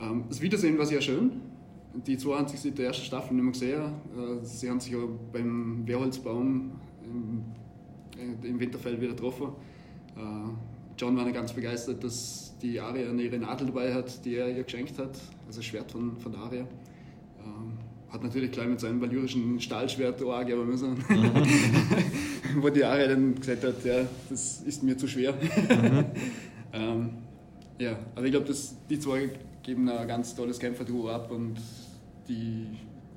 Ähm, 0.00 0.24
das 0.28 0.40
Wiedersehen 0.40 0.78
war 0.78 0.86
sehr 0.86 1.00
schön. 1.00 1.40
Die 2.06 2.18
zwei 2.18 2.36
haben 2.36 2.48
sich 2.48 2.60
seit 2.60 2.78
der 2.78 2.88
ersten 2.88 3.04
Staffel 3.04 3.34
nicht 3.34 3.42
mehr 3.42 3.52
gesehen. 3.52 3.82
Äh, 4.42 4.44
sie 4.44 4.68
haben 4.68 4.80
sich 4.80 4.94
auch 4.94 5.08
beim 5.32 5.86
Wehrholzbaum 5.86 6.72
im, 7.04 7.44
äh, 8.18 8.48
im 8.48 8.60
Winterfell 8.60 9.00
wieder 9.00 9.12
getroffen. 9.12 9.48
Äh, 10.16 10.20
John 10.98 11.16
war 11.16 11.24
nicht 11.24 11.34
ganz 11.34 11.52
begeistert, 11.52 12.02
dass 12.02 12.54
die 12.62 12.80
Aria 12.80 13.10
ihre 13.12 13.38
Nadel 13.38 13.66
dabei 13.66 13.92
hat, 13.92 14.24
die 14.24 14.36
er 14.36 14.48
ihr 14.48 14.62
geschenkt 14.62 14.98
hat, 14.98 15.18
also 15.46 15.58
das 15.58 15.64
Schwert 15.64 15.90
von, 15.92 16.16
von 16.16 16.34
Aria. 16.34 16.62
Ähm, 16.62 17.72
hat 18.08 18.22
natürlich 18.22 18.50
gleich 18.50 18.68
mit 18.68 18.80
seinem 18.80 19.00
valyrischen 19.00 19.60
Stahlschwert 19.60 20.22
angeben 20.22 20.66
müssen, 20.66 20.96
wo 22.60 22.68
die 22.70 22.84
Aria 22.84 23.08
dann 23.08 23.34
gesagt 23.34 23.64
hat, 23.64 23.84
ja, 23.84 24.06
das 24.30 24.62
ist 24.62 24.82
mir 24.82 24.96
zu 24.96 25.06
schwer. 25.06 25.32
Mhm. 25.32 26.04
ähm, 26.72 27.10
ja, 27.78 27.98
aber 28.14 28.24
ich 28.24 28.32
glaube, 28.32 28.54
die 28.88 28.98
zwei 28.98 29.30
geben 29.66 29.88
ein 29.88 30.06
ganz 30.06 30.34
tolles 30.34 30.60
Kämpferduo 30.60 31.10
ab 31.10 31.30
und 31.30 31.56
die, 32.28 32.68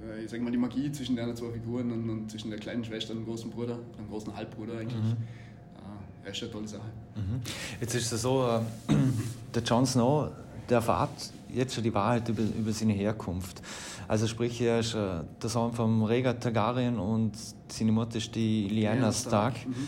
äh, 0.03 0.23
ich 0.23 0.31
sag 0.31 0.41
mal, 0.41 0.51
die 0.51 0.57
Magie 0.57 0.91
zwischen 0.91 1.15
den 1.15 1.35
zwei 1.35 1.51
Figuren 1.51 1.91
und, 1.91 2.09
und, 2.09 2.31
zwischen 2.31 2.49
der 2.49 2.59
kleinen 2.59 2.83
Schwester 2.83 3.13
und 3.13 3.19
dem 3.19 3.25
großen 3.25 3.51
Bruder, 3.51 3.77
dem 3.97 4.09
großen 4.09 4.35
Halbbruder 4.35 4.79
eigentlich, 4.79 4.97
mhm. 4.97 6.25
äh, 6.25 6.31
ist 6.31 6.41
eine 6.41 6.51
tolle 6.51 6.67
Sache. 6.67 6.89
Mhm. 7.15 7.41
Jetzt 7.79 7.93
ist 7.93 8.11
es 8.11 8.21
so, 8.23 8.47
äh, 8.47 8.93
der 9.53 9.61
Jon 9.61 9.85
Snow, 9.85 10.31
der 10.67 10.77
erfahrt 10.77 11.31
jetzt 11.53 11.75
schon 11.75 11.83
die 11.83 11.93
Wahrheit 11.93 12.27
über, 12.27 12.41
über 12.41 12.71
seine 12.71 12.93
Herkunft. 12.93 13.61
Also 14.07 14.25
sprich, 14.25 14.59
er 14.59 14.79
ist 14.79 14.95
äh, 14.95 15.21
der 15.41 15.49
Sohn 15.49 15.71
von 15.71 16.03
Rhaegar 16.03 16.39
Targaryen 16.39 16.97
und 16.97 17.33
seine 17.67 17.91
Mutter 17.91 18.17
ist 18.17 18.33
die 18.33 18.67
Lyanna 18.67 19.13
Stark. 19.13 19.57
Stark. 19.57 19.67
Mhm. 19.67 19.87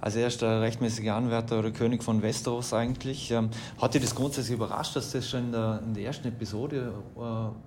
Also 0.00 0.18
er 0.18 0.28
ist 0.28 0.40
der 0.40 0.62
rechtmäßige 0.62 1.08
Anwärter 1.08 1.58
oder 1.58 1.70
König 1.70 2.02
von 2.02 2.22
Westeros 2.22 2.72
eigentlich. 2.72 3.30
Ähm, 3.30 3.50
hat 3.80 3.94
dich 3.94 4.02
das 4.02 4.14
grundsätzlich 4.14 4.56
überrascht, 4.56 4.96
dass 4.96 5.12
das 5.12 5.28
schon 5.28 5.46
in 5.46 5.52
der, 5.52 5.82
in 5.84 5.94
der 5.94 6.04
ersten 6.04 6.28
Episode 6.28 6.94
äh, 7.16 7.20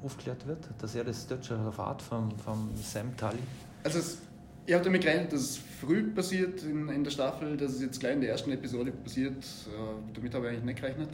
aufgeklärt 0.06 0.48
wird, 0.48 0.70
dass 0.80 0.96
er 0.96 1.04
das 1.04 1.28
dort 1.28 1.46
schon 1.46 1.64
erfahrt 1.64 2.02
vom, 2.02 2.32
vom 2.40 2.70
Sam 2.76 3.16
Tully? 3.16 3.38
Also 3.84 4.00
es, 4.00 4.18
ich 4.66 4.74
habe 4.74 4.84
damit 4.84 5.02
gerechnet, 5.02 5.32
dass 5.32 5.42
es 5.42 5.60
früh 5.80 6.04
passiert 6.12 6.64
in, 6.64 6.90
in, 6.90 7.04
der 7.04 7.12
Staffel, 7.12 7.56
dass 7.56 7.74
es 7.74 7.82
jetzt 7.82 8.00
gleich 8.00 8.14
in 8.14 8.22
der 8.22 8.32
ersten 8.32 8.52
Episode 8.52 8.92
passiert. 8.92 9.38
Äh, 9.38 10.14
damit 10.14 10.34
habe 10.34 10.46
ich 10.46 10.52
eigentlich 10.54 10.66
nicht 10.66 10.82
gerechnet. 10.82 11.10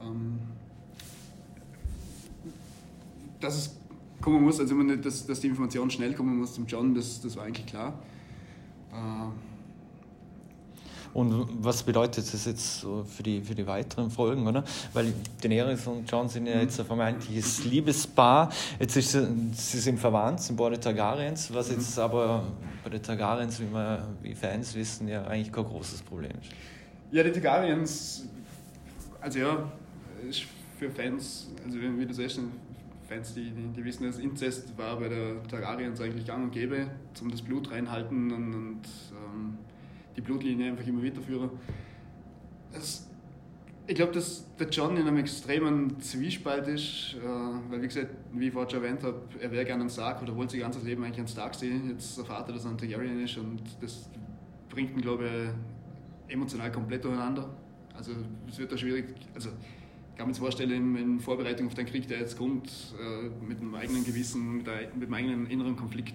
Ähm, 0.00 0.38
dass 3.40 3.56
es 3.56 3.76
kommen 4.22 4.42
muss, 4.42 4.58
also 4.58 4.82
dass, 4.82 5.26
dass 5.26 5.40
die 5.40 5.48
Information 5.48 5.90
schnell 5.90 6.14
kommen 6.14 6.38
muss 6.38 6.54
zum 6.54 6.66
John, 6.66 6.94
das, 6.94 7.20
das 7.20 7.36
war 7.36 7.44
eigentlich 7.44 7.66
klar. 7.66 7.98
Äh, 8.90 9.55
und 11.16 11.64
was 11.64 11.82
bedeutet 11.82 12.30
das 12.30 12.44
jetzt 12.44 12.80
so 12.80 13.02
für 13.04 13.22
die, 13.22 13.40
für 13.40 13.54
die 13.54 13.66
weiteren 13.66 14.10
Folgen, 14.10 14.46
oder? 14.46 14.62
Weil 14.92 15.14
Daenerys 15.40 15.86
und 15.86 16.10
Jon 16.10 16.28
sind 16.28 16.46
ja 16.46 16.60
jetzt 16.60 16.78
ein 16.78 16.84
vermeintliches 16.84 17.64
Liebespaar. 17.64 18.52
Jetzt 18.78 18.98
ist 18.98 19.12
sie, 19.12 19.26
sie 19.54 19.78
sind 19.78 19.98
verwandt, 19.98 20.42
sind 20.42 20.56
beide 20.56 20.78
Targaryens, 20.78 21.54
was 21.54 21.70
jetzt 21.70 21.98
aber 21.98 22.44
bei 22.84 22.90
den 22.90 23.02
Targaryens, 23.02 23.58
wie 23.60 23.72
wir 23.72 24.06
wie 24.20 24.34
Fans 24.34 24.74
wissen, 24.74 25.08
ja 25.08 25.24
eigentlich 25.24 25.50
kein 25.50 25.64
großes 25.64 26.02
Problem 26.02 26.32
ist. 26.32 26.50
Ja, 27.10 27.22
die 27.22 27.32
Targaryens, 27.32 28.26
also 29.18 29.38
ja, 29.38 29.72
ist 30.28 30.42
für 30.78 30.90
Fans, 30.90 31.48
also 31.64 31.78
wie 31.80 32.04
du 32.04 32.12
sagst, 32.12 32.40
Fans, 33.08 33.32
die, 33.32 33.52
die, 33.52 33.68
die, 33.74 33.84
wissen, 33.86 34.04
dass 34.04 34.18
Inzest 34.18 34.76
war 34.76 34.98
bei 34.98 35.08
der 35.08 35.42
Targaryens 35.44 35.98
eigentlich 35.98 36.26
gang 36.26 36.44
und 36.44 36.50
gäbe, 36.50 36.88
zum 37.14 37.30
das 37.30 37.40
Blut 37.40 37.70
reinhalten 37.70 38.30
und, 38.30 38.54
und 38.54 38.82
ähm, 39.12 39.58
die 40.16 40.20
Blutlinie 40.20 40.70
einfach 40.70 40.86
immer 40.86 41.04
weiterführen. 41.04 41.50
Das, 42.72 43.08
ich 43.86 43.94
glaube, 43.94 44.12
dass 44.12 44.44
der 44.56 44.68
John 44.68 44.96
in 44.96 45.06
einem 45.06 45.18
extremen 45.18 46.00
Zwiespalt 46.00 46.66
ist, 46.68 47.16
äh, 47.22 47.70
weil, 47.70 47.82
wie 47.82 47.86
gesagt, 47.86 48.08
wie 48.32 48.48
ich 48.48 48.52
vorhin 48.52 48.70
schon 48.70 48.82
erwähnt 48.82 49.02
habe, 49.02 49.20
er 49.40 49.50
wäre 49.52 49.64
gerne 49.64 49.84
ein 49.84 49.90
Stark 49.90 50.22
oder 50.22 50.34
wollte 50.34 50.52
sein 50.52 50.60
ganzes 50.60 50.82
Leben 50.82 51.04
eigentlich 51.04 51.20
ein 51.20 51.28
Stark 51.28 51.54
sehen. 51.54 51.90
Jetzt 51.90 52.18
erfahrt 52.18 52.48
er, 52.48 52.54
dass 52.54 52.64
er 52.64 52.72
ein 52.72 52.78
Targaryen 52.78 53.22
ist 53.22 53.36
und 53.36 53.62
das 53.80 54.08
bringt 54.68 54.92
ihn, 54.92 55.02
glaube 55.02 55.24
ich, 55.24 56.32
emotional 56.32 56.72
komplett 56.72 57.04
durcheinander. 57.04 57.48
Also, 57.94 58.12
es 58.48 58.58
wird 58.58 58.72
da 58.72 58.76
schwierig. 58.76 59.06
Also, 59.34 59.50
ich 59.50 60.18
kann 60.18 60.26
mir 60.26 60.32
jetzt 60.32 60.40
vorstellen, 60.40 60.96
in, 60.96 61.20
Vorbereitung 61.20 61.66
auf 61.66 61.74
den 61.74 61.86
Krieg, 61.86 62.08
der 62.08 62.18
jetzt 62.20 62.36
kommt, 62.36 62.94
äh, 62.98 63.28
mit 63.46 63.60
dem 63.60 63.74
eigenen 63.74 64.04
Gewissen, 64.04 64.58
mit, 64.58 64.66
der, 64.66 64.86
dem 64.86 65.12
eigenen 65.12 65.46
inneren 65.46 65.76
Konflikt 65.76 66.14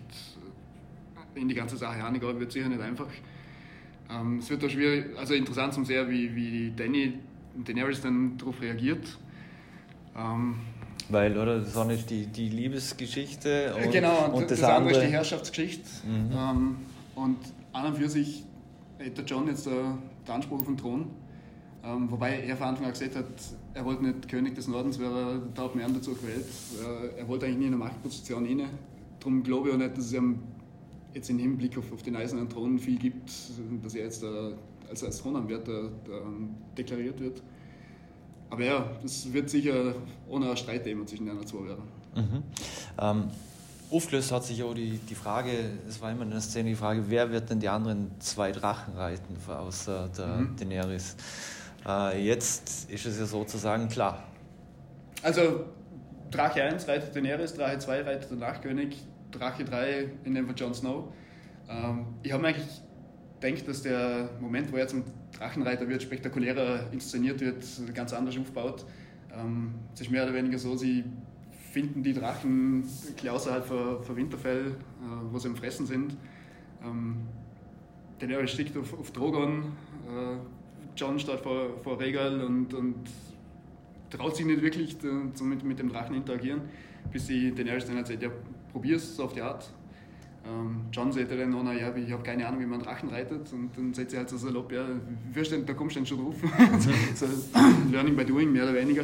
in 1.35 1.47
die 1.47 1.55
ganze 1.55 1.77
Sache 1.77 2.03
reingehen, 2.03 2.39
wird 2.39 2.51
sicher 2.51 2.67
nicht 2.67 2.81
einfach. 2.81 3.07
Ähm, 4.11 4.39
es 4.39 4.49
wird 4.49 4.63
da 4.63 4.69
schwierig, 4.69 5.17
also 5.17 5.33
interessant 5.33 5.73
zum 5.73 5.85
sehen, 5.85 6.09
wie, 6.09 6.35
wie 6.35 6.73
Danny 6.75 7.13
Daenerys 7.55 8.01
dann 8.01 8.37
darauf 8.37 8.61
reagiert. 8.61 9.17
Ähm, 10.17 10.55
Weil, 11.09 11.37
oder? 11.37 11.59
Das 11.59 11.77
eine 11.77 11.93
ist 11.93 12.09
die, 12.09 12.25
die 12.27 12.49
Liebesgeschichte 12.49 13.75
und, 13.75 13.91
genau, 13.91 14.25
und, 14.25 14.33
und 14.33 14.51
das, 14.51 14.59
das, 14.59 14.69
andere 14.69 14.93
ist 14.93 15.07
die 15.07 15.13
Herrschaftsgeschichte. 15.13 15.89
Mhm. 16.05 16.31
Ähm, 16.31 16.75
und 17.15 17.37
an 17.73 17.85
und 17.85 17.97
für 17.97 18.09
sich 18.09 18.43
hat 18.99 19.17
der 19.17 19.25
John 19.25 19.47
jetzt 19.47 19.65
der, 19.65 19.97
der 20.27 20.35
Anspruch 20.35 20.59
auf 20.59 20.65
den 20.65 20.77
Thron. 20.77 21.07
Ähm, 21.83 22.11
wobei 22.11 22.41
er 22.41 22.55
von 22.57 22.67
Anfang 22.67 22.85
an 22.85 22.91
gesagt 22.91 23.15
hat, 23.15 23.25
er 23.73 23.85
wollte 23.85 24.03
nicht 24.03 24.29
König 24.29 24.55
des 24.55 24.67
Nordens, 24.67 24.99
weil 24.99 25.07
er 25.07 25.41
da 25.55 25.69
mehr 25.73 25.87
dazu 25.89 26.13
gewählt. 26.13 26.45
Äh, 26.79 27.19
er 27.19 27.27
wollte 27.27 27.45
eigentlich 27.45 27.57
nie 27.57 27.67
in 27.67 27.73
eine 27.73 27.83
Machtposition 27.83 28.45
inne. 28.45 28.65
Darum 29.19 29.41
glaube 29.41 29.69
ich 29.69 29.75
auch 29.75 29.79
nicht, 29.79 29.97
dass 29.97 30.05
es 30.05 30.13
ihm 30.13 30.39
jetzt 31.13 31.29
im 31.29 31.39
Hinblick 31.39 31.77
auf, 31.77 31.91
auf 31.91 32.01
den 32.01 32.15
eisernen 32.15 32.49
Thron 32.49 32.79
viel 32.79 32.97
gibt, 32.97 33.31
dass 33.83 33.95
er 33.95 34.05
jetzt 34.05 34.23
äh, 34.23 34.53
als, 34.89 35.03
als 35.03 35.21
Thronanwärter 35.21 35.85
äh, 35.85 35.89
deklariert 36.77 37.19
wird. 37.19 37.41
Aber 38.49 38.63
ja, 38.63 38.91
das 39.01 39.31
wird 39.31 39.49
sicher 39.49 39.95
ohne 40.27 40.55
Streitthema 40.57 41.05
zwischen 41.05 41.25
den 41.25 41.47
zwei 41.47 41.65
werden. 41.65 41.83
Mhm. 42.15 42.43
Ähm, 42.99 43.23
aufgelöst 43.89 44.31
hat 44.31 44.43
sich 44.43 44.61
auch 44.63 44.73
die, 44.73 44.97
die 44.97 45.15
Frage, 45.15 45.51
es 45.87 46.01
war 46.01 46.11
immer 46.11 46.23
in 46.23 46.31
der 46.31 46.41
Szene 46.41 46.69
die 46.69 46.75
Frage, 46.75 47.05
wer 47.07 47.31
wird 47.31 47.49
denn 47.49 47.59
die 47.59 47.69
anderen 47.69 48.11
zwei 48.19 48.51
Drachen 48.51 48.95
reiten, 48.95 49.37
außer 49.47 50.09
der 50.17 50.27
mhm. 50.27 50.55
Daenerys? 50.57 51.15
Äh, 51.87 52.25
jetzt 52.25 52.89
ist 52.91 53.05
es 53.05 53.19
ja 53.19 53.25
sozusagen 53.25 53.87
klar. 53.87 54.23
Also 55.23 55.65
Drache 56.31 56.63
1 56.63 56.87
reitet 56.87 57.15
Daenerys, 57.15 57.53
Drache 57.53 57.77
2 57.77 58.01
reitet 58.03 58.31
der 58.31 58.37
Nachkönig, 58.37 58.97
Drache 59.31 59.65
3 59.65 60.09
in 60.23 60.33
dem 60.33 60.45
von 60.47 60.55
Jon 60.55 60.73
Snow. 60.73 61.13
Ähm, 61.69 62.05
ich 62.23 62.31
habe 62.31 62.41
mir 62.41 62.49
eigentlich 62.49 62.81
gedacht, 63.41 63.67
dass 63.67 63.81
der 63.81 64.29
Moment, 64.39 64.71
wo 64.71 64.77
er 64.77 64.87
zum 64.87 65.03
Drachenreiter 65.37 65.87
wird, 65.87 66.01
spektakulärer 66.01 66.91
inszeniert 66.91 67.41
wird, 67.41 67.65
ganz 67.93 68.13
anders 68.13 68.37
aufbaut. 68.37 68.85
Ähm, 69.33 69.73
es 69.93 70.01
ist 70.01 70.11
mehr 70.11 70.23
oder 70.23 70.33
weniger 70.33 70.57
so, 70.57 70.75
sie 70.75 71.03
finden 71.71 72.01
die 72.01 72.13
Drachen 72.13 72.83
außerhalb 73.29 73.65
von, 73.65 74.03
von 74.03 74.15
Winterfell, 74.15 74.67
äh, 74.67 75.31
wo 75.31 75.37
sie 75.37 75.49
im 75.49 75.55
Fressen 75.55 75.85
sind. 75.85 76.15
Ähm, 76.83 77.27
Daenerys 78.19 78.51
stickt 78.51 78.77
auf, 78.77 78.97
auf 78.97 79.11
Drogon, 79.11 79.73
äh, 80.07 80.37
John 80.95 81.19
steht 81.19 81.39
vor, 81.39 81.77
vor 81.81 81.99
Regal 81.99 82.41
und, 82.41 82.73
und 82.73 83.09
traut 84.11 84.35
sich 84.35 84.45
nicht 84.45 84.61
wirklich 84.61 84.97
zu, 84.99 85.43
mit, 85.43 85.63
mit 85.63 85.79
dem 85.79 85.89
Drachen 85.89 86.15
interagieren, 86.15 86.61
bis 87.11 87.27
sie 87.27 87.53
Daenerys 87.53 87.85
dann 87.85 87.97
erzählt, 87.97 88.21
ja, 88.21 88.29
probier 88.71 88.97
es 88.97 89.19
auf 89.19 89.33
die 89.33 89.41
Art. 89.41 89.69
Ähm, 90.45 90.81
John 90.91 91.11
sagt 91.11 91.31
dann 91.31 91.49
noch, 91.51 91.63
ja, 91.71 91.95
ich 91.95 92.11
habe 92.11 92.23
keine 92.23 92.47
Ahnung, 92.47 92.61
wie 92.61 92.65
man 92.65 92.81
Drachen 92.81 93.09
reitet. 93.09 93.51
Und 93.53 93.69
dann 93.77 93.93
sagt 93.93 94.11
sie 94.11 94.17
halt 94.17 94.29
so 94.29 94.37
salopp, 94.37 94.71
ja, 94.71 94.85
denn, 94.85 95.65
da 95.65 95.73
kommst 95.73 95.95
du 95.95 95.99
dann 95.99 96.05
schon 96.07 96.17
drauf. 96.17 96.35
so, 97.15 97.25
Learning 97.91 98.15
by 98.15 98.25
doing, 98.25 98.51
mehr 98.51 98.63
oder 98.63 98.73
weniger. 98.73 99.03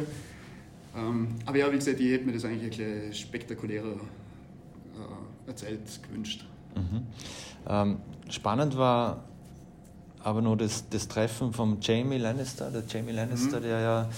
Ähm, 0.96 1.28
aber 1.46 1.58
ja, 1.58 1.70
wie 1.70 1.76
gesagt, 1.76 2.00
ich 2.00 2.10
hätte 2.10 2.26
mir 2.26 2.32
das 2.32 2.44
eigentlich 2.44 2.64
ein 2.64 2.70
bisschen 2.70 3.14
spektakulärer 3.14 3.92
äh, 3.92 5.48
erzählt 5.48 5.80
gewünscht. 6.08 6.44
Mhm. 6.74 7.02
Ähm, 7.68 7.96
spannend 8.28 8.76
war 8.76 9.24
aber 10.28 10.42
nur 10.42 10.56
das, 10.56 10.84
das 10.90 11.08
Treffen 11.08 11.52
von 11.52 11.78
Jamie 11.80 12.18
Lannister, 12.18 12.70
der 12.70 12.82
Jamie 12.88 13.12
Lannister, 13.12 13.58
mhm. 13.58 13.62
der 13.62 13.80
ja 13.80 14.08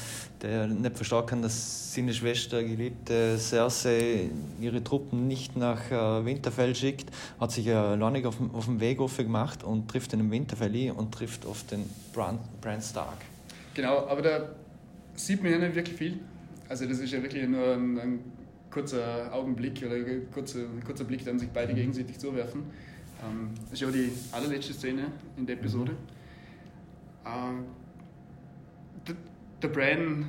der 0.43 0.67
nicht 0.67 0.97
verstehen 0.97 1.27
kann, 1.27 1.43
dass 1.43 1.95
seine 1.95 2.15
Schwester, 2.15 2.63
geliebte 2.63 3.37
Cersei, 3.39 4.31
ihre 4.61 4.83
Truppen 4.83 5.29
nicht 5.29 5.57
nach 5.57 5.91
äh, 5.91 6.25
Winterfell 6.25 6.75
schickt, 6.75 7.11
hat 7.39 7.53
sich 7.53 7.67
ja 7.67 7.95
Lonnig 7.95 8.25
auf, 8.27 8.37
auf 8.53 8.65
dem 8.65 8.81
Weg 8.81 8.99
gemacht 9.17 9.63
und 9.65 9.89
trifft 9.89 10.13
in 10.13 10.31
Winterfell 10.31 10.93
und 10.93 11.13
trifft 11.13 11.47
auf 11.47 11.65
den 11.67 11.85
Bran, 12.13 12.39
Bran 12.61 12.81
Stark. 12.81 13.19
Genau, 13.75 14.07
aber 14.07 14.23
da 14.23 14.49
sieht 15.15 15.43
man 15.43 15.53
ja 15.53 15.59
nicht 15.59 15.75
wirklich 15.75 15.97
viel. 15.97 16.19
Also 16.69 16.87
das 16.87 16.99
ist 16.99 17.13
ja 17.13 17.23
wirklich 17.23 17.47
nur 17.49 17.75
ein, 17.75 17.99
ein 17.99 18.19
kurzer 18.71 19.33
Augenblick 19.33 19.83
oder 19.85 19.97
ein 19.97 20.29
kurzer, 20.33 20.61
kurzer 20.87 21.05
Blick, 21.05 21.25
dann 21.25 21.39
sich 21.39 21.49
beide 21.51 21.73
mhm. 21.73 21.77
gegenseitig 21.77 22.19
zuwerfen. 22.19 22.65
Ähm, 23.23 23.51
das 23.63 23.73
ist 23.75 23.81
ja 23.81 23.91
die 23.91 24.13
allerletzte 24.33 24.73
Szene 24.73 25.13
in 25.37 25.47
der 25.47 25.57
Episode. 25.57 25.93
Ähm, 27.27 27.65
der, 29.07 29.17
der 29.63 29.69
Bran, 29.69 30.23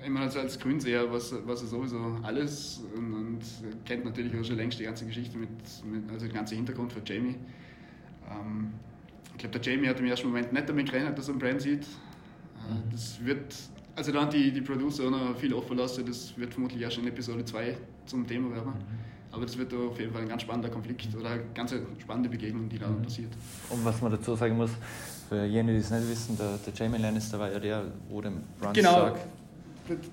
äh, 0.00 0.04
ich 0.04 0.10
meine, 0.10 0.26
also 0.26 0.40
als 0.40 0.58
Grünseher, 0.58 1.10
was, 1.12 1.34
was 1.44 1.62
er 1.62 1.68
sowieso 1.68 1.98
alles 2.22 2.82
und, 2.96 3.12
und, 3.12 3.40
kennt 3.84 4.04
natürlich 4.04 4.34
auch 4.38 4.44
schon 4.44 4.56
längst 4.56 4.78
die 4.78 4.84
ganze 4.84 5.06
Geschichte 5.06 5.36
mit, 5.36 5.50
mit 5.84 6.10
also 6.10 6.26
den 6.26 6.34
ganzen 6.34 6.56
Hintergrund 6.56 6.92
von 6.92 7.02
Jamie. 7.04 7.36
Ähm, 8.30 8.72
ich 9.32 9.38
glaube, 9.38 9.58
der 9.58 9.72
Jamie 9.72 9.88
hat 9.88 10.00
im 10.00 10.06
ersten 10.06 10.28
Moment 10.28 10.52
nicht 10.52 10.68
damit 10.68 10.90
gerechnet, 10.90 11.18
dass 11.18 11.28
er 11.28 11.32
einen 11.32 11.40
Bran 11.40 11.60
sieht. 11.60 11.82
Äh, 11.82 12.74
mhm. 12.74 12.90
Das 12.90 13.24
wird, 13.24 13.54
also 13.96 14.12
da 14.12 14.22
haben 14.22 14.30
die, 14.30 14.50
die 14.50 14.62
Producer 14.62 15.04
auch 15.04 15.10
noch 15.10 15.36
viel 15.36 15.52
offen 15.52 15.76
lassen, 15.76 16.06
das 16.06 16.36
wird 16.38 16.54
vermutlich 16.54 16.80
erst 16.80 16.98
in 16.98 17.06
Episode 17.06 17.44
2 17.44 17.76
zum 18.06 18.26
Thema 18.26 18.50
werden. 18.54 18.72
Mhm. 18.72 19.17
Aber 19.30 19.44
das 19.44 19.58
wird 19.58 19.72
auf 19.74 19.98
jeden 19.98 20.12
Fall 20.12 20.22
ein 20.22 20.28
ganz 20.28 20.42
spannender 20.42 20.70
Konflikt 20.70 21.14
oder 21.14 21.30
eine 21.30 21.42
ganz 21.54 21.74
spannende 21.98 22.28
Begegnung, 22.28 22.68
die 22.68 22.78
da 22.78 22.88
mhm. 22.88 23.02
passiert. 23.02 23.30
Und 23.68 23.84
was 23.84 24.00
man 24.00 24.12
dazu 24.12 24.34
sagen 24.34 24.56
muss, 24.56 24.70
für 25.28 25.44
jene, 25.44 25.72
die 25.72 25.78
es 25.78 25.90
nicht 25.90 26.08
wissen, 26.08 26.38
der, 26.38 26.58
der 26.64 26.72
Jamie 26.74 26.98
Lannister 26.98 27.38
war 27.38 27.52
ja 27.52 27.58
der, 27.58 27.84
wo 28.08 28.20
dem 28.20 28.42
Bran 28.58 28.72
Genau, 28.72 28.92
sagt, 28.92 29.20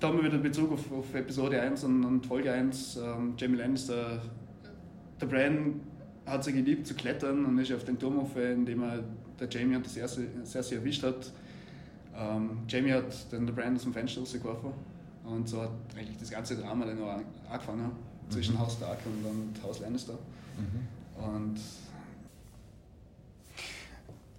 da 0.00 0.08
haben 0.08 0.18
wir 0.18 0.24
wieder 0.24 0.38
Bezug 0.38 0.72
auf, 0.72 0.92
auf 0.92 1.14
Episode 1.14 1.60
1 1.60 1.84
und, 1.84 2.04
und 2.04 2.26
Folge 2.26 2.52
1. 2.52 2.96
Ähm, 2.96 3.34
Jamie 3.38 3.56
Lannister, 3.56 4.20
der 5.20 5.26
Bran 5.26 5.80
hat 6.26 6.44
sich 6.44 6.54
geliebt 6.54 6.86
zu 6.86 6.94
klettern 6.94 7.44
und 7.46 7.58
ist 7.58 7.72
auf 7.72 7.84
den 7.84 7.98
Turm 7.98 8.18
auf, 8.18 8.36
indem 8.36 8.82
er 8.82 9.04
der 9.40 9.48
Jamie 9.48 9.76
und 9.76 9.86
das 9.86 9.96
erste 9.96 10.26
Cersei 10.44 10.76
erwischt 10.76 11.02
hat. 11.02 11.32
Ähm, 12.14 12.58
Jamie 12.68 12.92
hat 12.92 13.14
dann 13.30 13.46
der 13.46 13.54
Bran 13.54 13.76
aus 13.76 13.82
dem 13.82 13.92
Fenster 13.92 14.20
rausgeworfen 14.20 14.70
und 15.24 15.48
so 15.48 15.62
hat 15.62 15.70
eigentlich 15.96 16.18
das 16.18 16.30
ganze 16.30 16.56
Drama 16.56 16.84
dann 16.84 16.98
noch 16.98 17.20
angefangen 17.50 17.92
zwischen 18.30 18.54
mhm. 18.54 18.60
Haus 18.60 18.74
Stark 18.74 18.98
und, 19.06 19.24
und 19.24 19.62
Haus 19.62 19.80
Lannister. 19.80 20.14
Mhm. 20.14 21.24
Und 21.24 21.60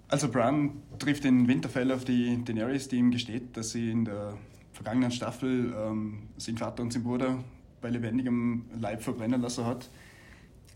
also 0.10 0.30
Bran 0.30 0.72
trifft 1.00 1.26
in 1.26 1.48
Winterfell 1.48 1.92
auf 1.92 2.06
die 2.06 2.44
Daenerys, 2.44 2.88
die 2.88 2.98
ihm 2.98 3.12
gesteht, 3.12 3.58
dass 3.58 3.72
sie 3.72 3.92
in 3.92 4.06
der 4.06 4.38
vergangenen 4.72 5.12
Staffel 5.12 5.74
ähm, 5.76 6.24
seinen 6.38 6.58
Vater 6.58 6.84
und 6.84 6.94
seinen 6.94 7.04
Bruder 7.04 7.44
bei 7.82 7.90
lebendigem 7.90 8.66
Leib 8.80 9.02
verbrennen 9.02 9.42
lassen 9.42 9.66
hat. 9.66 9.90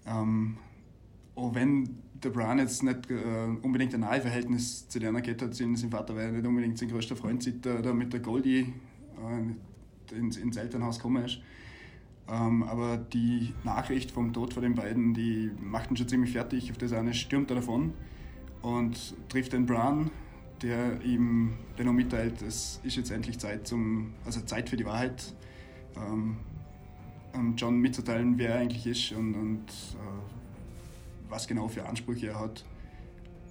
Ähm, 0.05 0.57
auch 1.35 1.55
wenn 1.55 1.97
der 2.23 2.29
Bran 2.29 2.59
jetzt 2.59 2.83
nicht 2.83 3.09
äh, 3.09 3.15
unbedingt 3.61 3.93
ein 3.93 4.01
nahe 4.01 4.21
Verhältnis 4.21 4.87
zu 4.89 4.99
der 4.99 5.13
geht 5.21 5.41
hat, 5.41 5.55
sein, 5.55 5.75
sein 5.75 5.91
Vater 5.91 6.15
war 6.15 6.29
nicht 6.29 6.45
unbedingt 6.45 6.77
sein 6.77 6.89
größter 6.89 7.15
Freund, 7.15 7.41
seit 7.41 7.65
er 7.65 7.81
da 7.81 7.93
mit 7.93 8.11
der 8.13 8.19
Goldie 8.19 8.73
äh, 10.11 10.15
ins, 10.15 10.37
ins 10.37 10.57
Elternhaus 10.57 10.97
gekommen 10.97 11.23
ist. 11.23 11.39
Ähm, 12.29 12.63
aber 12.63 12.97
die 12.97 13.53
Nachricht 13.63 14.11
vom 14.11 14.33
Tod 14.33 14.53
von 14.53 14.63
den 14.63 14.75
beiden, 14.75 15.13
die 15.13 15.51
macht 15.59 15.91
ihn 15.91 15.97
schon 15.97 16.07
ziemlich 16.07 16.31
fertig. 16.31 16.71
Auf 16.71 16.77
das 16.77 16.93
eine 16.93 17.13
stürmt 17.13 17.49
er 17.51 17.55
davon 17.55 17.93
und 18.61 19.15
trifft 19.29 19.53
den 19.53 19.65
Bran, 19.65 20.11
der 20.61 21.01
ihm 21.01 21.53
dennoch 21.77 21.93
mitteilt, 21.93 22.41
es 22.41 22.79
ist 22.83 22.95
jetzt 22.95 23.11
endlich 23.11 23.39
Zeit, 23.39 23.67
zum, 23.67 24.13
also 24.25 24.41
Zeit 24.41 24.69
für 24.69 24.77
die 24.77 24.85
Wahrheit, 24.85 25.33
ähm, 25.97 26.37
John 27.57 27.79
mitzuteilen, 27.79 28.37
wer 28.37 28.55
er 28.55 28.59
eigentlich 28.59 28.85
ist 28.85 29.11
und, 29.13 29.35
und 29.35 29.65
äh, 29.69 31.29
was 31.29 31.47
genau 31.47 31.67
für 31.67 31.85
Ansprüche 31.85 32.27
er 32.27 32.39
hat. 32.39 32.65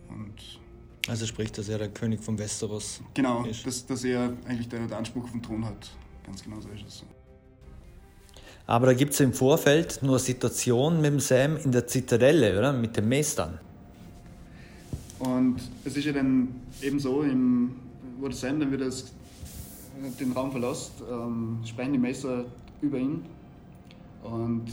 Und 0.08 0.60
also 1.08 1.26
sprich, 1.26 1.50
dass 1.50 1.68
er 1.68 1.78
der 1.78 1.88
König 1.88 2.20
von 2.20 2.38
Westeros 2.38 3.02
genau, 3.14 3.44
ist. 3.44 3.58
Genau, 3.58 3.64
dass, 3.64 3.86
dass 3.86 4.04
er 4.04 4.36
eigentlich 4.46 4.68
der, 4.68 4.86
der 4.86 4.98
Anspruch 4.98 5.24
auf 5.24 5.32
den 5.32 5.42
Thron 5.42 5.64
hat. 5.64 5.90
Ganz 6.24 6.42
genau 6.42 6.60
so 6.60 6.68
ist 6.68 6.86
es. 6.86 7.04
Aber 8.70 8.86
da 8.86 8.94
gibt 8.94 9.14
es 9.14 9.18
im 9.18 9.32
Vorfeld 9.32 9.98
nur 10.00 10.20
Situationen 10.20 11.00
mit 11.00 11.10
dem 11.10 11.18
Sam 11.18 11.56
in 11.56 11.72
der 11.72 11.88
Zitadelle, 11.88 12.56
oder? 12.56 12.72
Mit 12.72 12.96
dem 12.96 13.08
Meistern. 13.08 13.58
Und 15.18 15.56
es 15.84 15.96
ist 15.96 16.04
ja 16.04 16.12
dann 16.12 16.54
eben 16.80 17.00
so, 17.00 17.22
im, 17.22 17.74
wo 18.20 18.28
der 18.28 18.36
Sam 18.36 18.60
dann 18.60 18.70
wieder 18.70 18.84
das, 18.84 19.12
den 20.20 20.30
Raum 20.30 20.52
verlässt, 20.52 20.92
ähm, 21.10 21.58
sprechen 21.64 21.94
die 21.94 21.98
Meister 21.98 22.44
über 22.80 22.98
ihn. 22.98 23.24
Und 24.22 24.66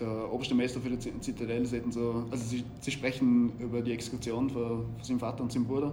der 0.00 0.32
oberste 0.32 0.56
Meister 0.56 0.80
für 0.80 0.90
die 0.90 1.20
Zitadelle 1.20 1.66
sagt 1.66 1.92
so, 1.92 2.26
also 2.32 2.44
sie, 2.44 2.64
sie 2.80 2.90
sprechen 2.90 3.52
über 3.60 3.80
die 3.80 3.92
Exekution 3.92 4.50
von, 4.50 4.86
von 4.96 5.04
seinem 5.04 5.20
Vater 5.20 5.44
und 5.44 5.52
seinem 5.52 5.66
Bruder. 5.66 5.92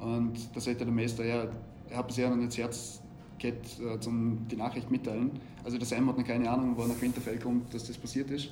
Und 0.00 0.38
da 0.54 0.58
sagt 0.58 0.80
der 0.80 0.86
Meister, 0.86 1.22
ja, 1.22 1.48
er 1.90 1.98
hat 1.98 2.06
bisher 2.06 2.30
noch 2.30 2.36
nicht 2.36 2.52
das 2.52 2.56
Herz 2.56 3.00
geht, 3.38 3.78
äh, 3.78 4.00
zum 4.00 4.46
die 4.50 4.56
Nachricht 4.56 4.90
mitteilen. 4.90 5.32
Also 5.68 5.76
der 5.76 5.86
Sam 5.86 6.08
hat 6.08 6.16
noch 6.16 6.24
keine 6.24 6.50
Ahnung, 6.50 6.74
wo 6.74 6.80
er 6.80 6.88
nach 6.88 7.02
Winterfell 7.02 7.38
kommt, 7.38 7.74
dass 7.74 7.86
das 7.86 7.98
passiert 7.98 8.30
ist. 8.30 8.48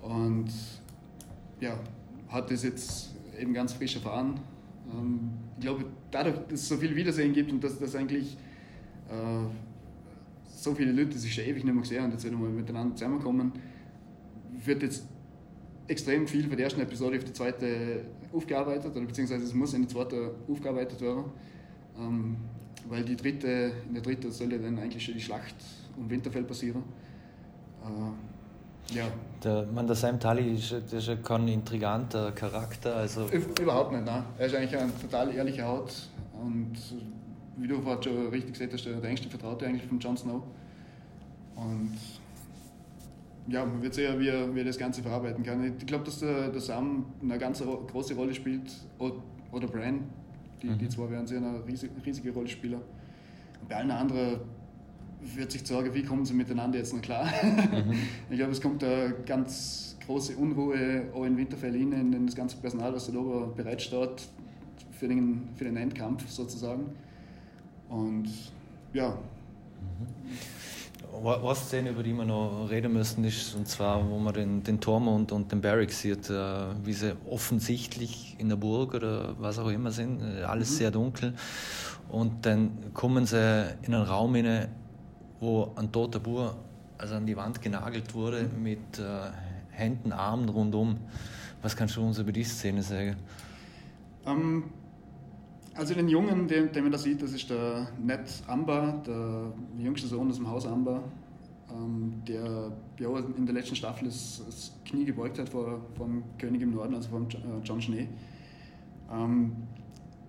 Und 0.00 0.46
ja, 1.58 1.76
hat 2.28 2.52
das 2.52 2.62
jetzt 2.62 3.10
eben 3.36 3.52
ganz 3.52 3.72
frisch 3.72 3.96
erfahren. 3.96 4.38
Ähm, 4.94 5.32
ich 5.56 5.62
glaube, 5.62 5.86
dadurch, 6.12 6.36
dass 6.48 6.60
es 6.60 6.68
so 6.68 6.76
viel 6.76 6.94
Wiedersehen 6.94 7.32
gibt 7.32 7.50
und 7.50 7.64
dass, 7.64 7.80
dass 7.80 7.96
eigentlich 7.96 8.36
äh, 9.08 9.44
so 10.46 10.72
viele 10.72 10.92
Leute 10.92 11.18
sich 11.18 11.34
schon 11.34 11.42
ewig 11.42 11.64
nicht 11.64 11.74
mehr 11.74 11.82
gesehen 11.82 12.04
haben, 12.04 12.12
jetzt 12.12 12.24
wieder 12.24 12.36
mal 12.36 12.48
miteinander 12.48 12.94
zusammenkommen, 12.94 13.50
wird 14.64 14.84
jetzt 14.84 15.04
extrem 15.88 16.28
viel 16.28 16.42
von 16.42 16.50
der 16.56 16.60
ersten 16.60 16.80
Episode 16.80 17.16
auf 17.16 17.24
die 17.24 17.32
zweite 17.32 18.02
aufgearbeitet, 18.32 18.94
oder 18.94 19.04
beziehungsweise 19.04 19.42
es 19.42 19.52
muss 19.52 19.74
in 19.74 19.82
die 19.82 19.88
zweite 19.88 20.32
aufgearbeitet 20.48 21.00
werden. 21.00 21.24
Ähm, 21.98 22.36
weil 22.88 23.02
die 23.02 23.16
dritte, 23.16 23.72
in 23.88 23.94
der 23.94 24.02
dritten 24.04 24.30
soll 24.30 24.52
ja 24.52 24.58
dann 24.58 24.78
eigentlich 24.78 25.04
schon 25.04 25.14
die 25.14 25.20
Schlacht 25.20 25.56
um 25.96 26.08
Winterfell 26.08 26.44
passieren. 26.44 26.82
Äh, 27.84 28.94
ja. 28.94 29.06
Der, 29.42 29.94
Sam 29.94 30.20
Tully 30.20 30.54
ist, 30.54 30.72
ist 30.72 31.24
kein 31.24 31.48
intriganter 31.48 32.32
Charakter. 32.32 32.96
Also 32.96 33.26
Überhaupt 33.60 33.92
nicht, 33.92 34.04
nein. 34.04 34.22
Er 34.38 34.46
ist 34.46 34.54
eigentlich 34.54 34.76
ein 34.76 34.92
total 35.00 35.34
ehrlicher 35.34 35.66
Haut 35.66 35.92
und 36.40 36.76
wie 37.56 37.66
du 37.66 37.80
vorhin 37.80 38.02
schon 38.02 38.28
richtig 38.28 38.52
gesagt 38.52 38.72
hast, 38.72 38.84
der 38.84 39.02
engste 39.02 39.28
Vertraute 39.28 39.66
eigentlich 39.66 39.86
von 39.86 39.98
Jon 39.98 40.16
Snow. 40.16 40.42
Und 41.56 41.96
ja, 43.48 43.64
man 43.64 43.82
wird 43.82 43.94
sehen, 43.94 44.18
wie 44.20 44.28
er, 44.28 44.54
wie 44.54 44.60
er 44.60 44.64
das 44.64 44.78
Ganze 44.78 45.02
verarbeiten 45.02 45.42
kann. 45.42 45.64
Ich 45.78 45.86
glaube, 45.86 46.04
dass 46.04 46.20
der, 46.20 46.48
der 46.48 46.60
Sam 46.60 47.06
eine 47.22 47.38
ganz 47.38 47.62
große 47.62 48.14
Rolle 48.14 48.34
spielt, 48.34 48.70
oder 48.98 49.66
Bran, 49.68 50.04
die, 50.62 50.68
mhm. 50.68 50.78
die 50.78 50.88
zwei 50.88 51.08
werden 51.10 51.26
sehr 51.26 51.38
eine 51.38 51.64
riesige, 51.66 51.94
riesige 52.04 52.32
Rolle 52.32 52.48
spielen. 52.48 52.80
Und 53.60 53.68
bei 53.68 53.76
allen 53.76 53.90
anderen 53.90 54.40
wird 55.20 55.52
sich 55.52 55.66
sagen, 55.66 55.92
wie 55.94 56.02
kommen 56.02 56.24
sie 56.24 56.34
miteinander 56.34 56.78
jetzt 56.78 56.94
noch 56.94 57.02
klar. 57.02 57.26
Mhm. 57.42 57.94
Ich 58.30 58.36
glaube, 58.36 58.52
es 58.52 58.60
kommt 58.60 58.82
eine 58.84 59.14
ganz 59.24 59.96
große 60.06 60.36
Unruhe 60.36 61.06
auch 61.14 61.24
in 61.24 61.36
Winterfell 61.36 61.74
in, 61.74 61.92
in 61.92 62.26
das 62.26 62.34
ganze 62.34 62.56
Personal, 62.56 62.94
was 62.94 63.10
da 63.10 63.18
oben 63.18 63.54
bereitsteht 63.54 64.28
für 64.98 65.08
den, 65.08 65.48
für 65.56 65.64
den 65.64 65.76
Endkampf 65.76 66.28
sozusagen. 66.28 66.86
Und 67.88 68.28
ja. 68.92 69.10
Mhm. 69.10 70.36
Eine 71.24 71.54
Szene, 71.54 71.90
über 71.90 72.02
die 72.02 72.12
wir 72.12 72.24
noch 72.24 72.68
reden 72.68 72.92
müssen, 72.92 73.24
ist, 73.24 73.54
und 73.54 73.66
zwar, 73.66 74.08
wo 74.10 74.18
man 74.18 74.34
den, 74.34 74.62
den 74.62 74.80
Tormund 74.80 75.32
und 75.32 75.50
den 75.50 75.60
Barrick 75.62 75.92
sieht, 75.92 76.28
äh, 76.28 76.34
wie 76.84 76.92
sie 76.92 77.16
offensichtlich 77.30 78.36
in 78.38 78.48
der 78.50 78.56
Burg 78.56 78.92
oder 78.94 79.34
was 79.38 79.58
auch 79.58 79.68
immer 79.68 79.92
sind, 79.92 80.20
äh, 80.20 80.42
alles 80.42 80.72
mhm. 80.72 80.74
sehr 80.74 80.90
dunkel. 80.90 81.34
Und 82.10 82.44
dann 82.44 82.92
kommen 82.92 83.24
sie 83.24 83.74
in 83.82 83.94
einen 83.94 84.04
Raum 84.04 84.34
hinein, 84.34 84.68
wo 85.40 85.72
ein 85.76 85.90
toter 85.92 86.20
Bur 86.20 86.56
also 86.98 87.14
an 87.14 87.26
die 87.26 87.36
Wand 87.36 87.60
genagelt 87.60 88.14
wurde 88.14 88.48
mit 88.62 88.98
äh, 88.98 89.30
Händen, 89.70 90.12
Armen 90.12 90.48
rundum. 90.48 90.96
Was 91.62 91.76
kannst 91.76 91.96
du 91.96 92.02
uns 92.02 92.18
über 92.18 92.32
diese 92.32 92.54
Szene 92.54 92.82
sagen? 92.82 93.16
Ähm, 94.26 94.64
also 95.74 95.94
den 95.94 96.08
Jungen, 96.08 96.48
den, 96.48 96.72
den 96.72 96.82
man 96.84 96.92
da 96.92 96.98
sieht, 96.98 97.22
das 97.22 97.32
ist 97.32 97.50
der 97.50 97.88
Ned 98.02 98.20
Amber, 98.46 99.02
der 99.06 99.52
jüngste 99.78 100.06
Sohn 100.06 100.30
aus 100.30 100.36
dem 100.36 100.48
Haus 100.48 100.66
Amber, 100.66 101.02
ähm, 101.70 102.22
der 102.26 102.72
ja, 102.98 103.18
in 103.36 103.44
der 103.44 103.54
letzten 103.54 103.76
Staffel 103.76 104.06
das, 104.06 104.42
das 104.46 104.72
Knie 104.86 105.04
gebeugt 105.04 105.38
hat 105.38 105.48
vor, 105.48 105.80
vom 105.96 106.22
König 106.38 106.62
im 106.62 106.74
Norden, 106.74 106.94
also 106.94 107.10
vom 107.10 107.28
äh, 107.28 107.62
John 107.62 107.82
Schnee. 107.82 108.08
Ähm, 109.12 109.52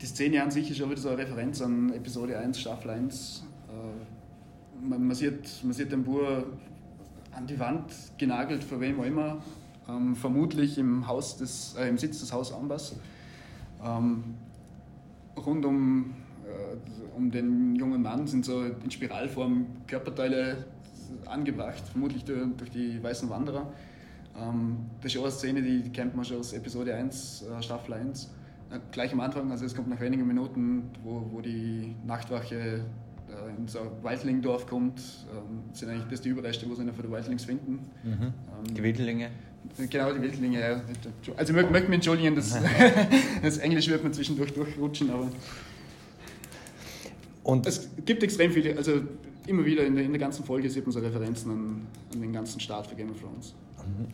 die 0.02 0.06
Szene 0.06 0.44
an 0.44 0.52
sich 0.52 0.70
ist 0.70 0.82
auch 0.82 0.90
wieder 0.90 1.02
so 1.02 1.10
eine 1.10 1.20
Referenz 1.20 1.62
an 1.62 1.94
Episode 1.94 2.38
1, 2.38 2.60
Staffel 2.60 2.92
1. 2.92 3.46
Äh, 3.70 4.17
man, 4.82 5.08
man, 5.08 5.16
sieht, 5.16 5.64
man 5.64 5.74
sieht 5.74 5.92
den 5.92 6.04
Bur 6.04 6.46
an 7.32 7.48
die 7.48 7.60
Wand 7.60 7.94
genagelt, 8.18 8.64
vor 8.64 8.80
wem 8.80 9.00
auch 9.00 9.06
immer, 9.06 9.38
ähm, 9.88 10.16
vermutlich 10.16 10.78
im, 10.78 11.08
Haus 11.08 11.38
des, 11.38 11.76
äh, 11.78 11.88
im 11.88 11.98
Sitz 11.98 12.20
des 12.20 12.34
Haus 12.34 12.54
Ambers. 12.54 12.96
Ähm, 13.84 14.24
rund 15.38 15.66
um, 15.66 16.14
äh, 16.46 17.16
um 17.16 17.30
den 17.32 17.76
jungen 17.76 18.02
Mann 18.02 18.28
sind 18.28 18.46
so 18.46 18.64
in 18.64 18.90
Spiralform 18.90 19.68
Körperteile 19.86 20.66
angebracht, 21.26 21.84
vermutlich 21.92 22.26
durch, 22.26 22.40
durch 22.58 22.72
die 22.72 23.02
weißen 23.02 23.30
Wanderer. 23.30 23.72
Ähm, 24.40 24.78
das 25.02 25.14
ist 25.14 25.20
auch 25.20 25.24
eine 25.24 25.32
Szene, 25.32 25.62
die 25.62 25.90
kennt 25.92 26.16
man 26.16 26.26
schon 26.26 26.40
aus 26.40 26.54
Episode 26.54 26.96
1, 26.96 27.44
äh, 27.44 27.62
Staffel 27.62 27.94
1. 27.94 28.34
Äh, 28.70 28.80
gleich 28.92 29.14
am 29.14 29.20
Anfang, 29.20 29.52
also 29.52 29.66
es 29.66 29.76
kommt 29.76 29.90
nach 29.90 30.00
wenigen 30.00 30.28
Minuten, 30.28 30.90
wo, 31.04 31.30
wo 31.32 31.42
die 31.42 31.96
Nachtwache 32.06 32.86
äh, 33.30 33.60
in 33.60 33.68
so 33.68 33.80
ein 33.80 33.88
Waldlingdorf 34.02 34.68
kommt, 34.68 35.02
ähm, 35.32 35.64
sind 35.74 35.90
eigentlich 35.90 36.08
das 36.10 36.22
die 36.22 36.30
Überreste, 36.30 36.70
wo 36.70 36.76
sie 36.76 36.86
von 36.86 36.96
der 36.96 37.12
Waldlings 37.12 37.46
finden. 37.46 37.80
Mhm. 38.04 38.12
Ähm, 38.22 38.34
die 38.76 38.84
Wildlinge. 38.84 39.30
Genau, 39.90 40.14
die 40.14 40.22
Wildlinge, 40.22 40.60
ja. 40.60 40.82
Also 41.36 41.54
ich 41.54 41.70
möchte 41.70 41.90
mich 41.90 41.96
entschuldigen, 41.96 42.36
das, 42.36 42.58
das 43.42 43.58
Englisch 43.58 43.88
wird 43.90 44.04
man 44.04 44.14
zwischendurch 44.14 44.54
durchrutschen, 44.54 45.10
aber 45.10 45.30
und 47.48 47.66
es 47.66 47.90
gibt 48.06 48.24
extrem 48.24 48.52
viele, 48.52 48.76
also 48.76 49.02
immer 49.48 49.64
wieder 49.64 49.86
in 49.86 49.96
der, 49.96 50.04
in 50.04 50.12
der 50.12 50.20
ganzen 50.20 50.44
Folge 50.44 50.70
sieht 50.70 50.86
man 50.86 50.92
so 50.92 51.00
Referenzen 51.00 51.50
an, 51.50 51.88
an 52.14 52.22
den 52.22 52.34
ganzen 52.34 52.60
Start 52.60 52.88
für 52.88 52.96
Game 52.96 53.10
of 53.10 53.22
Thrones. 53.22 53.56
Mhm. 53.78 54.08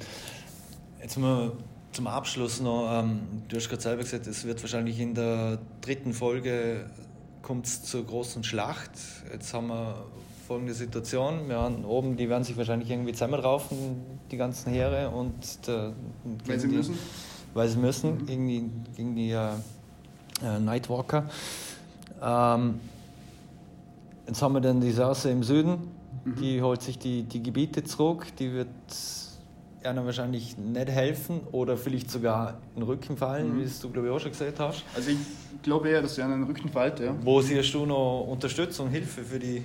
Jetzt 1.01 1.17
mal 1.17 1.51
zum 1.93 2.05
Abschluss 2.05 2.61
noch, 2.61 2.87
ähm, 2.91 3.21
du 3.47 3.55
hast 3.55 3.69
gerade 3.69 3.81
selber 3.81 4.03
gesagt, 4.03 4.27
es 4.27 4.45
wird 4.45 4.61
wahrscheinlich 4.61 4.99
in 4.99 5.15
der 5.15 5.57
dritten 5.81 6.13
Folge 6.13 6.85
kommt 7.43 7.67
es 7.67 7.83
zur 7.83 8.05
großen 8.05 8.43
Schlacht. 8.43 8.91
Jetzt 9.31 9.53
haben 9.53 9.67
wir 9.67 10.05
folgende 10.47 10.73
Situation. 10.73 11.47
Wir 11.47 11.59
haben 11.59 11.85
oben, 11.85 12.17
die 12.17 12.27
werden 12.29 12.43
sich 12.43 12.57
wahrscheinlich 12.57 12.89
irgendwie 12.89 13.13
zusammenraufen, 13.13 14.01
die 14.31 14.37
ganzen 14.37 14.73
Heere. 14.73 15.09
Und 15.09 15.67
der, 15.67 15.93
weil 16.47 16.59
sie 16.59 16.69
die, 16.69 16.75
müssen? 16.75 16.97
Weil 17.53 17.69
sie 17.69 17.77
müssen, 17.77 18.17
mhm. 18.17 18.25
gegen 18.25 18.47
die, 18.47 18.69
gegen 18.95 19.15
die 19.15 19.31
äh, 19.31 19.49
äh, 20.43 20.59
Nightwalker. 20.59 21.29
Ähm, 22.21 22.79
jetzt 24.27 24.41
haben 24.41 24.53
wir 24.53 24.61
dann 24.61 24.81
die 24.81 24.91
Sause 24.91 25.29
im 25.29 25.43
Süden, 25.43 25.91
mhm. 26.23 26.35
die 26.35 26.61
holt 26.61 26.81
sich 26.81 26.97
die, 26.97 27.23
die 27.23 27.43
Gebiete 27.43 27.83
zurück, 27.83 28.27
die 28.37 28.53
wird 28.53 28.67
einer 29.85 30.05
wahrscheinlich 30.05 30.57
nicht 30.57 30.89
helfen 30.89 31.41
oder 31.51 31.77
vielleicht 31.77 32.09
sogar 32.09 32.61
in 32.75 32.81
den 32.81 32.83
Rücken 32.83 33.17
fallen, 33.17 33.55
mhm. 33.55 33.59
wie 33.59 33.63
es 33.63 33.79
du 33.79 33.89
glaube 33.89 34.07
ich 34.07 34.13
auch 34.13 34.19
schon 34.19 34.31
gesagt 34.31 34.59
hast. 34.59 34.83
Also 34.95 35.11
ich 35.11 35.17
glaube 35.61 35.89
eher, 35.89 36.01
dass 36.01 36.17
er 36.17 36.25
in 36.25 36.31
den 36.31 36.43
Rücken 36.43 36.69
fällt, 36.69 36.99
ja. 36.99 37.15
Wo 37.21 37.41
siehst 37.41 37.73
du 37.73 37.85
noch 37.85 38.27
Unterstützung, 38.29 38.89
Hilfe 38.89 39.23
für 39.23 39.39
die? 39.39 39.63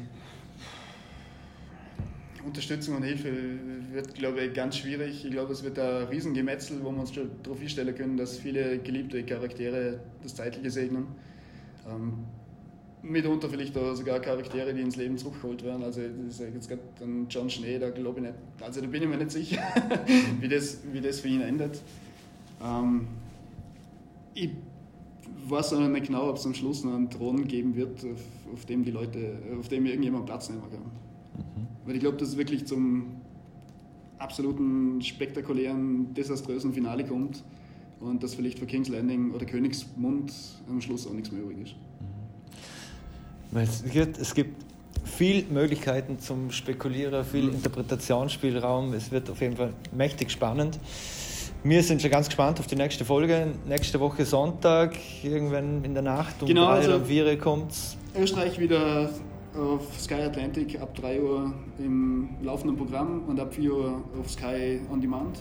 Unterstützung 2.45 2.97
und 2.97 3.03
Hilfe 3.03 3.31
wird, 3.93 4.15
glaube 4.15 4.41
ich, 4.41 4.55
ganz 4.55 4.79
schwierig. 4.79 5.25
Ich 5.25 5.31
glaube, 5.31 5.53
es 5.53 5.63
wird 5.63 5.79
ein 5.79 6.05
Riesengemetzel, 6.05 6.79
wo 6.83 6.91
wir 6.91 7.01
uns 7.01 7.15
schon 7.15 7.31
darauf 7.43 7.59
stellen 7.67 7.95
können, 7.95 8.17
dass 8.17 8.39
viele 8.39 8.79
geliebte 8.79 9.23
Charaktere 9.23 10.01
das 10.23 10.35
Zeitliche 10.35 10.71
segnen. 10.71 11.09
Ähm, 11.87 12.25
mitunter 13.03 13.49
vielleicht 13.49 13.77
auch 13.77 13.95
sogar 13.95 14.21
Charaktere, 14.21 14.75
die 14.75 14.81
ins 14.81 14.97
Leben 14.97 15.17
zurückgeholt 15.19 15.63
werden. 15.65 15.83
Also 15.83 16.01
das 16.01 16.41
ist 16.41 16.55
jetzt 16.55 16.69
gerade 16.69 16.83
ein 17.01 17.27
John 17.29 17.49
Schnee, 17.49 17.79
da 17.79 17.91
glaube 17.91 18.21
ich 18.21 18.27
nicht, 18.27 18.35
also 18.61 18.81
da 18.81 18.87
bin 18.87 19.03
ich 19.03 19.09
mir 19.09 19.17
nicht 19.17 19.31
sicher, 19.31 19.63
wie, 20.41 20.49
das, 20.49 20.79
wie 20.93 21.01
das 21.01 21.21
für 21.21 21.29
ihn 21.29 21.41
endet. 21.41 21.81
Ähm, 22.63 23.07
ich 24.35 24.51
weiß 25.49 25.75
auch 25.75 25.89
nicht 25.89 26.07
genau, 26.07 26.29
ob 26.29 26.37
es 26.37 26.47
am 26.47 26.55
Schluss 26.55 26.85
noch 26.85 26.95
einen 26.95 27.11
Thron 27.11 27.47
geben 27.47 27.77
wird, 27.77 28.05
auf, 28.05 28.53
auf, 28.53 28.65
dem 28.67 28.85
die 28.85 28.91
Leute, 28.91 29.39
auf 29.59 29.69
dem 29.69 29.87
irgendjemand 29.87 30.27
Platz 30.27 30.51
nehmen 30.51 30.63
kann. 30.63 30.81
Mhm. 30.81 31.67
Weil 31.87 31.95
ich 31.95 32.01
glaube, 32.01 32.17
dass 32.17 32.31
es 32.31 32.37
wirklich 32.37 32.67
zum 32.67 33.21
absoluten 34.19 35.01
spektakulären, 35.01 36.13
desaströsen 36.15 36.73
Finale 36.73 37.05
kommt 37.05 37.45
und 38.01 38.23
dass 38.23 38.35
vielleicht 38.35 38.59
für 38.59 38.67
King's 38.67 38.89
Landing 38.89 39.33
oder 39.33 39.47
Königsmund 39.47 40.33
am 40.69 40.81
Schluss 40.81 41.07
auch 41.07 41.13
nichts 41.13 41.31
mehr 41.31 41.43
übrig 41.43 41.59
ist. 41.63 41.77
Es 43.55 43.83
gibt, 43.85 44.19
es 44.19 44.35
gibt 44.35 44.63
viel 45.05 45.45
Möglichkeiten 45.51 46.19
zum 46.19 46.51
Spekulieren, 46.51 47.25
viel 47.25 47.45
mhm. 47.45 47.55
Interpretationsspielraum. 47.55 48.93
Es 48.93 49.11
wird 49.11 49.31
auf 49.31 49.41
jeden 49.41 49.57
Fall 49.57 49.73
mächtig 49.93 50.31
spannend. 50.31 50.79
Wir 51.65 51.83
sind 51.83 52.01
schon 52.01 52.11
ganz 52.11 52.27
gespannt 52.27 52.61
auf 52.61 52.67
die 52.67 52.77
nächste 52.77 53.05
Folge. 53.05 53.49
Nächste 53.67 53.99
Woche 53.99 54.25
Sonntag, 54.25 54.97
irgendwann 55.25 55.83
in 55.85 55.93
der 55.93 56.03
Nacht 56.03 56.41
um 56.41 56.49
genau, 56.49 56.67
drei 56.67 56.73
also 56.75 56.95
oder 56.95 57.05
vier 57.05 57.39
kommt 57.39 57.73
es. 57.73 57.97
Österreich 58.17 58.59
wieder 58.61 59.11
auf 59.57 59.99
Sky 59.99 60.23
Atlantic 60.23 60.81
ab 60.81 60.95
3 60.95 61.21
Uhr 61.21 61.53
im 61.79 62.29
laufenden 62.43 62.77
Programm 62.77 63.25
und 63.27 63.41
ab 63.41 63.55
4 63.55 63.73
Uhr 63.73 64.03
auf 64.21 64.31
Sky 64.31 64.81
On 64.91 65.01
Demand. 65.01 65.41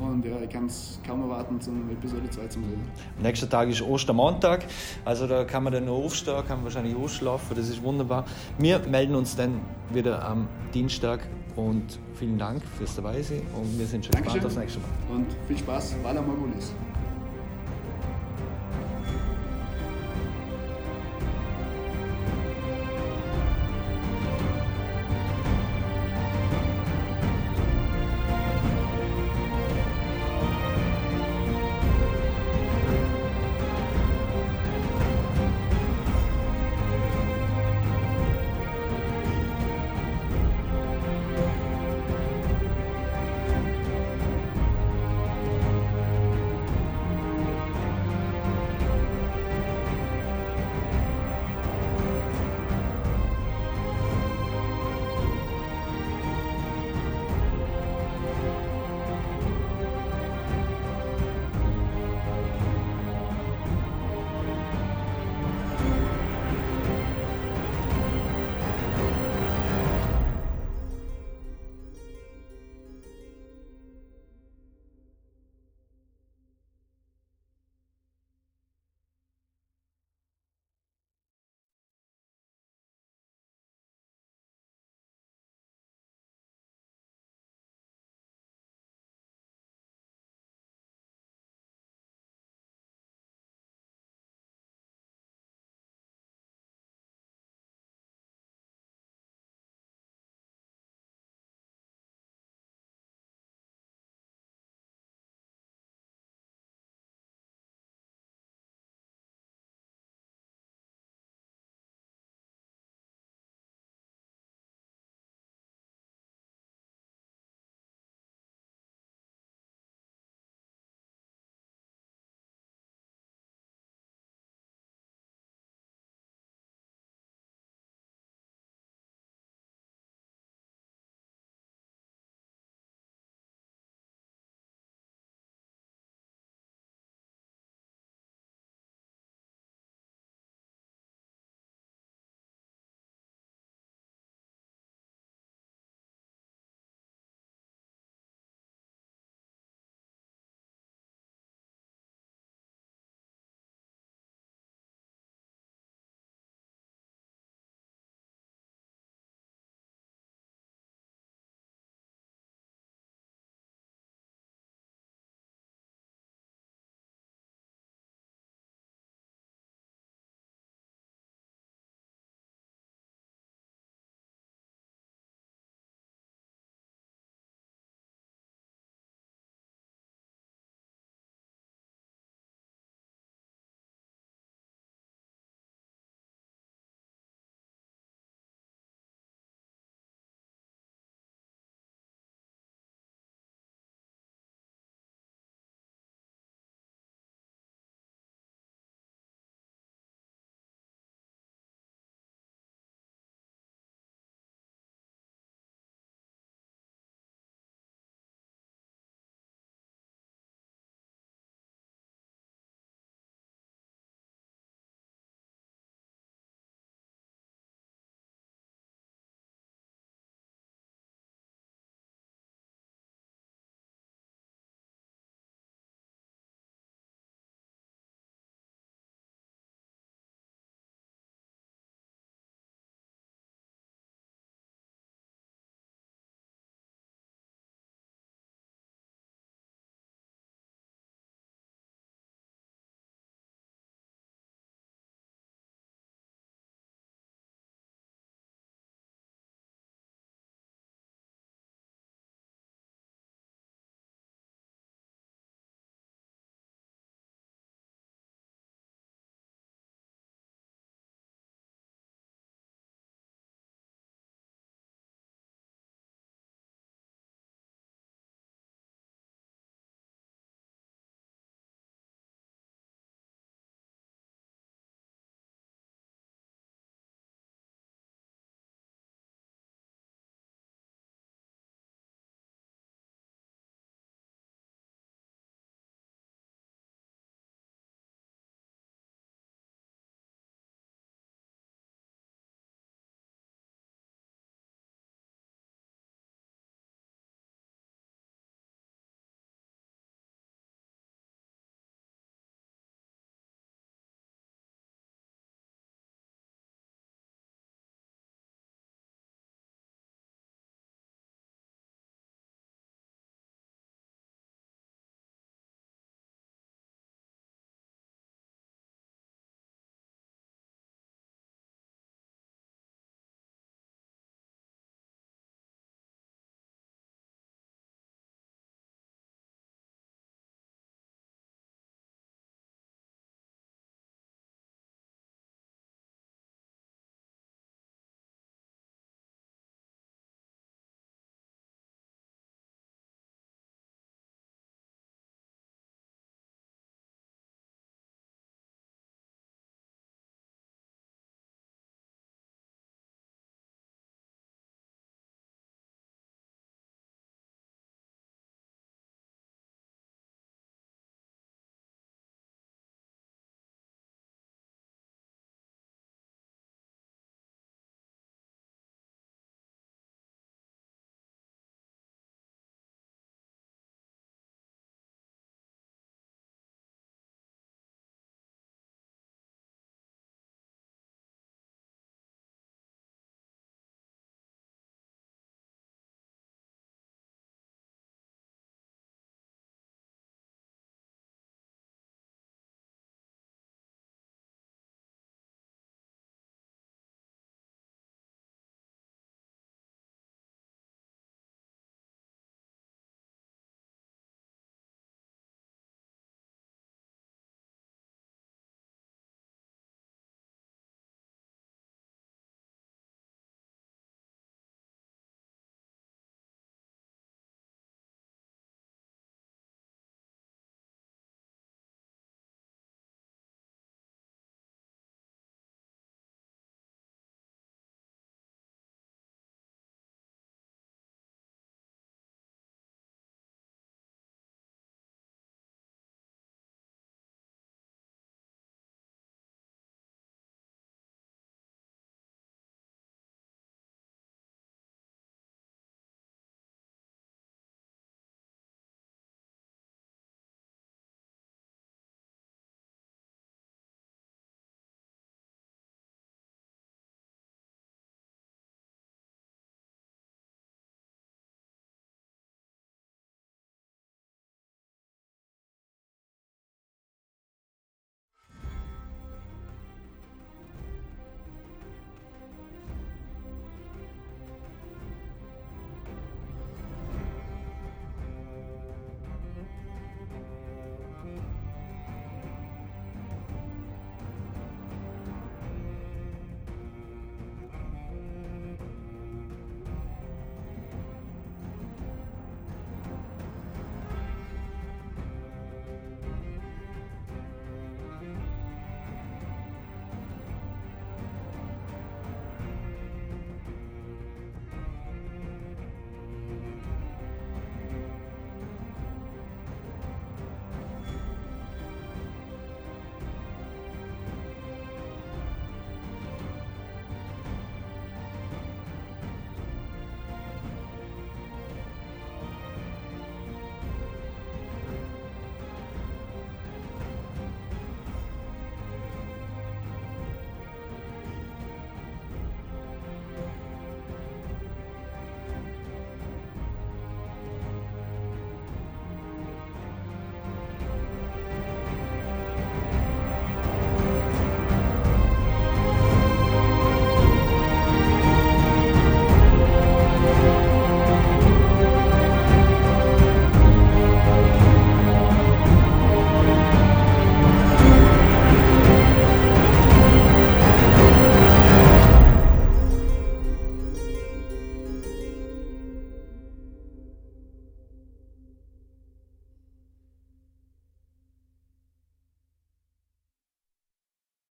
Und 0.00 0.24
ja, 0.24 0.40
ich 0.42 0.48
kann 0.48 0.66
es 0.66 0.98
kaum 1.06 1.20
erwarten, 1.22 1.60
zum 1.60 1.90
Episode 1.90 2.28
2 2.30 2.46
zu 2.48 2.60
sehen. 2.60 2.80
Nächster 3.22 3.48
Tag 3.48 3.68
ist 3.68 3.82
Ostermontag, 3.82 4.64
also 5.04 5.26
da 5.26 5.44
kann 5.44 5.62
man 5.62 5.72
dann 5.72 5.84
noch 5.84 5.96
aufstehen, 5.96 6.42
kann 6.48 6.64
wahrscheinlich 6.64 6.96
ausschlafen, 6.96 7.54
das 7.54 7.68
ist 7.68 7.82
wunderbar. 7.82 8.24
Wir 8.58 8.78
melden 8.78 9.14
uns 9.14 9.36
dann 9.36 9.60
wieder 9.90 10.24
am 10.24 10.48
Dienstag 10.72 11.20
und 11.54 11.98
vielen 12.14 12.38
Dank 12.38 12.62
fürs 12.78 12.96
Dabeisein 12.96 13.42
und 13.54 13.78
wir 13.78 13.86
sind 13.86 14.06
schon 14.06 14.12
Dankeschön. 14.12 14.40
gespannt 14.40 14.46
aufs 14.46 14.56
nächste 14.56 14.80
Mal. 14.80 15.16
Und 15.16 15.26
viel 15.46 15.58
Spaß, 15.58 15.96
Walla 16.02 16.22
Morgulis. 16.22 16.72